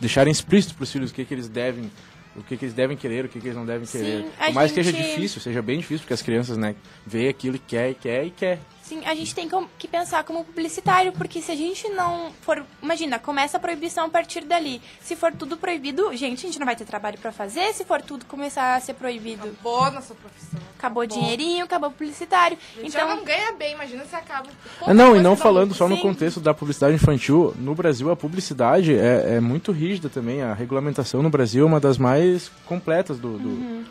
deixarem 0.00 0.30
explícito 0.30 0.74
para 0.74 0.84
os 0.84 0.92
filhos 0.92 1.10
o 1.10 1.14
que, 1.14 1.24
que 1.24 1.34
eles 1.34 1.48
devem 1.48 1.90
o 2.36 2.42
que, 2.44 2.56
que, 2.56 2.64
eles 2.66 2.74
devem 2.74 2.96
querer, 2.96 3.24
o 3.24 3.28
que, 3.28 3.40
que 3.40 3.48
eles 3.48 3.56
não 3.56 3.66
devem 3.66 3.84
Sim, 3.84 3.98
querer. 3.98 4.22
Por 4.22 4.54
mais 4.54 4.70
gente- 4.70 4.78
que 4.78 4.92
seja 4.92 4.96
difícil, 4.96 5.40
seja 5.40 5.60
bem 5.60 5.78
difícil, 5.78 6.00
porque 6.02 6.14
as 6.14 6.22
crianças, 6.22 6.56
né, 6.56 6.76
vê 7.04 7.28
aquilo 7.28 7.56
e 7.56 7.58
quer, 7.58 7.90
e 7.90 7.94
quer, 7.94 8.24
e 8.26 8.30
quer. 8.30 8.60
Sim, 8.88 9.02
a 9.04 9.14
gente 9.14 9.34
tem 9.34 9.48
que 9.78 9.86
pensar 9.86 10.24
como 10.24 10.42
publicitário, 10.44 11.12
porque 11.12 11.42
se 11.42 11.52
a 11.52 11.54
gente 11.54 11.88
não 11.90 12.32
for. 12.40 12.64
Imagina, 12.82 13.18
começa 13.18 13.58
a 13.58 13.60
proibição 13.60 14.06
a 14.06 14.08
partir 14.08 14.44
dali. 14.44 14.80
Se 15.02 15.14
for 15.14 15.30
tudo 15.32 15.58
proibido, 15.58 16.14
gente, 16.16 16.38
a 16.46 16.48
gente 16.48 16.58
não 16.58 16.64
vai 16.64 16.74
ter 16.74 16.86
trabalho 16.86 17.18
pra 17.18 17.30
fazer. 17.30 17.72
Se 17.74 17.84
for 17.84 18.00
tudo 18.00 18.24
começar 18.24 18.76
a 18.76 18.80
ser 18.80 18.94
proibido, 18.94 19.46
Acabou 19.46 19.90
nossa 19.90 20.14
profissão. 20.14 20.58
acabou 20.78 21.02
o 21.02 21.06
dinheirinho, 21.06 21.64
acabou 21.66 21.90
o 21.90 21.92
publicitário. 21.92 22.56
A 22.78 22.80
gente 22.80 22.92
já 22.92 23.02
Então, 23.04 23.16
não 23.16 23.24
ganha 23.24 23.52
bem, 23.52 23.74
imagina 23.74 24.04
se 24.06 24.16
acaba. 24.16 24.48
Não, 24.94 25.14
e 25.14 25.20
não 25.20 25.36
falando 25.36 25.74
só 25.74 25.86
no 25.86 25.96
Sim. 25.96 26.02
contexto 26.02 26.40
da 26.40 26.54
publicidade 26.54 26.94
infantil, 26.94 27.54
no 27.58 27.74
Brasil 27.74 28.10
a 28.10 28.16
publicidade 28.16 28.96
é, 28.96 29.34
é 29.36 29.40
muito 29.40 29.70
rígida 29.70 30.08
também. 30.08 30.40
A 30.42 30.54
regulamentação 30.54 31.22
no 31.22 31.28
Brasil 31.28 31.64
é 31.64 31.66
uma 31.66 31.80
das 31.80 31.98
mais 31.98 32.50
completas 32.64 33.18
do, 33.18 33.36
do, 33.38 33.48
Uhum. 33.48 33.84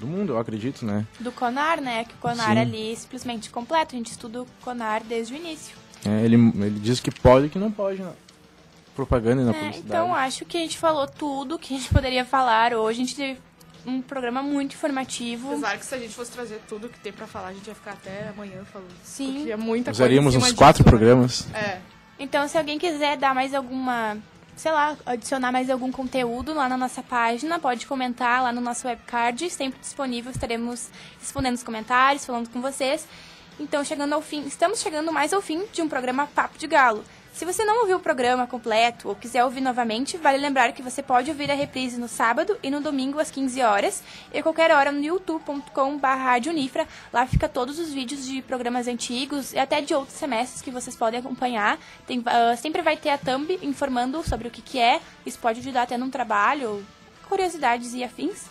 Do 0.00 0.06
mundo, 0.06 0.32
eu 0.32 0.38
acredito, 0.38 0.84
né? 0.84 1.06
do 1.20 1.30
CONAR, 1.30 1.80
né? 1.80 2.04
Que 2.04 2.14
o 2.14 2.18
CONAR 2.18 2.54
Sim. 2.54 2.58
ali 2.60 2.92
é 2.92 2.96
simplesmente 2.96 3.50
completo. 3.50 3.94
A 3.94 3.98
gente 3.98 4.10
estuda 4.10 4.42
o 4.42 4.46
CONAR 4.62 5.02
desde 5.04 5.32
o 5.32 5.36
início. 5.36 5.76
É, 6.04 6.24
ele, 6.24 6.36
ele 6.36 6.80
diz 6.80 6.98
que 7.00 7.10
pode 7.10 7.46
e 7.46 7.48
que 7.50 7.58
não 7.58 7.70
pode 7.70 8.00
na 8.02 8.12
propaganda 8.96 9.42
e 9.42 9.44
na 9.44 9.50
É, 9.50 9.54
publicidade. 9.54 9.86
então, 9.86 10.14
acho 10.14 10.44
que 10.44 10.56
a 10.56 10.60
gente 10.60 10.78
falou 10.78 11.06
tudo 11.06 11.58
que 11.58 11.74
a 11.74 11.78
gente 11.78 11.90
poderia 11.92 12.24
falar 12.24 12.74
hoje. 12.74 13.02
A 13.02 13.04
gente 13.04 13.16
teve 13.16 13.38
um 13.86 14.00
programa 14.02 14.42
muito 14.42 14.74
informativo. 14.74 15.48
Apesar 15.52 15.78
que 15.78 15.84
se 15.86 15.94
a 15.94 15.98
gente 15.98 16.14
fosse 16.14 16.30
trazer 16.32 16.60
tudo 16.68 16.88
que 16.88 16.98
tem 17.00 17.12
pra 17.12 17.26
falar, 17.26 17.48
a 17.48 17.52
gente 17.52 17.66
ia 17.66 17.74
ficar 17.74 17.92
até 17.92 18.28
amanhã 18.28 18.64
falando. 18.70 18.90
Sim. 19.04 19.34
Porque 19.36 19.52
é 19.52 19.56
muita 19.56 19.90
Usaríamos 19.90 20.34
uns 20.34 20.52
quatro 20.52 20.82
disso, 20.82 20.92
né? 20.94 20.98
programas. 20.98 21.46
É. 21.54 21.80
Então, 22.18 22.46
se 22.48 22.58
alguém 22.58 22.78
quiser 22.78 23.16
dar 23.16 23.34
mais 23.34 23.54
alguma, 23.54 24.18
sei 24.60 24.72
lá, 24.72 24.94
adicionar 25.06 25.50
mais 25.50 25.70
algum 25.70 25.90
conteúdo 25.90 26.52
lá 26.52 26.68
na 26.68 26.76
nossa 26.76 27.02
página, 27.02 27.58
pode 27.58 27.86
comentar 27.86 28.42
lá 28.42 28.52
no 28.52 28.60
nosso 28.60 28.86
webcard, 28.86 29.48
sempre 29.48 29.80
disponível, 29.80 30.30
estaremos 30.30 30.90
respondendo 31.18 31.54
os 31.54 31.62
comentários, 31.62 32.26
falando 32.26 32.50
com 32.50 32.60
vocês. 32.60 33.08
Então, 33.58 33.82
chegando 33.82 34.12
ao 34.12 34.20
fim, 34.20 34.42
estamos 34.42 34.82
chegando 34.82 35.10
mais 35.10 35.32
ao 35.32 35.40
fim 35.40 35.64
de 35.72 35.80
um 35.80 35.88
programa 35.88 36.26
Papo 36.26 36.58
de 36.58 36.66
Galo. 36.66 37.02
Se 37.32 37.44
você 37.44 37.64
não 37.64 37.80
ouviu 37.80 37.96
o 37.96 38.00
programa 38.00 38.46
completo 38.46 39.08
ou 39.08 39.14
quiser 39.14 39.44
ouvir 39.44 39.60
novamente, 39.60 40.18
vale 40.18 40.36
lembrar 40.36 40.72
que 40.72 40.82
você 40.82 41.02
pode 41.02 41.30
ouvir 41.30 41.50
a 41.50 41.54
reprise 41.54 41.98
no 41.98 42.08
sábado 42.08 42.58
e 42.62 42.70
no 42.70 42.80
domingo 42.80 43.18
às 43.18 43.30
15 43.30 43.62
horas 43.62 44.02
e 44.32 44.42
qualquer 44.42 44.70
hora 44.72 44.92
no 44.92 45.02
youtube.com.br. 45.02 46.86
Lá 47.12 47.26
fica 47.26 47.48
todos 47.48 47.78
os 47.78 47.92
vídeos 47.92 48.26
de 48.26 48.42
programas 48.42 48.88
antigos 48.88 49.52
e 49.52 49.58
até 49.58 49.80
de 49.80 49.94
outros 49.94 50.18
semestres 50.18 50.60
que 50.60 50.70
vocês 50.70 50.96
podem 50.96 51.20
acompanhar. 51.20 51.78
Tem, 52.06 52.22
ah, 52.26 52.56
sempre 52.56 52.82
vai 52.82 52.96
ter 52.96 53.10
a 53.10 53.18
thumb 53.18 53.58
informando 53.62 54.22
sobre 54.22 54.48
o 54.48 54.50
que, 54.50 54.60
que 54.60 54.78
é. 54.78 55.00
Isso 55.24 55.38
pode 55.38 55.60
ajudar 55.60 55.82
até 55.82 55.96
num 55.96 56.10
trabalho, 56.10 56.84
curiosidades 57.28 57.94
e 57.94 58.04
afins. 58.04 58.44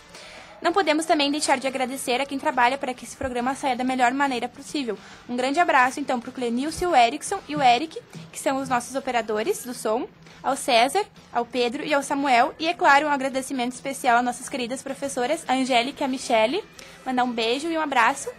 Não 0.62 0.72
podemos 0.72 1.06
também 1.06 1.30
deixar 1.30 1.58
de 1.58 1.66
agradecer 1.66 2.20
a 2.20 2.26
quem 2.26 2.38
trabalha 2.38 2.76
para 2.76 2.92
que 2.92 3.04
esse 3.04 3.16
programa 3.16 3.54
saia 3.54 3.74
da 3.74 3.84
melhor 3.84 4.12
maneira 4.12 4.48
possível. 4.48 4.98
Um 5.28 5.36
grande 5.36 5.58
abraço, 5.58 6.00
então, 6.00 6.20
para 6.20 6.30
o 6.30 6.32
Clenilson, 6.32 6.88
o 6.88 6.96
Erickson 6.96 7.38
e 7.48 7.56
o 7.56 7.62
Eric, 7.62 7.98
que 8.30 8.38
são 8.38 8.58
os 8.58 8.68
nossos 8.68 8.94
operadores 8.94 9.64
do 9.64 9.72
som, 9.72 10.06
ao 10.42 10.56
César, 10.56 11.04
ao 11.32 11.44
Pedro 11.44 11.84
e 11.84 11.92
ao 11.92 12.02
Samuel, 12.02 12.54
e, 12.58 12.66
é 12.66 12.74
claro, 12.74 13.06
um 13.06 13.10
agradecimento 13.10 13.72
especial 13.72 14.18
às 14.18 14.24
nossas 14.24 14.48
queridas 14.48 14.82
professoras, 14.82 15.44
a 15.46 15.54
Angélica 15.54 16.02
e 16.02 16.04
a 16.04 16.08
Michele. 16.08 16.64
Mandar 17.04 17.24
um 17.24 17.32
beijo 17.32 17.68
e 17.68 17.76
um 17.76 17.80
abraço. 17.80 18.30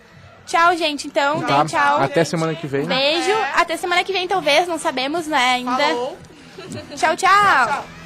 Tchau, 0.46 0.76
gente, 0.76 1.08
então. 1.08 1.42
Tá? 1.42 1.58
Deem 1.58 1.66
tchau. 1.68 2.02
Até 2.02 2.24
semana 2.24 2.56
que 2.56 2.68
vem. 2.68 2.86
Beijo. 2.86 3.32
Até 3.56 3.78
semana 3.78 4.04
que 4.04 4.12
vem, 4.12 4.28
talvez, 4.28 4.68
não 4.68 4.78
sabemos, 4.78 5.28
né, 5.28 5.38
ainda. 5.38 5.78
Falou. 5.78 6.18
tchau. 6.98 7.16
tchau. 7.16 7.68
Tchau. 7.68 8.01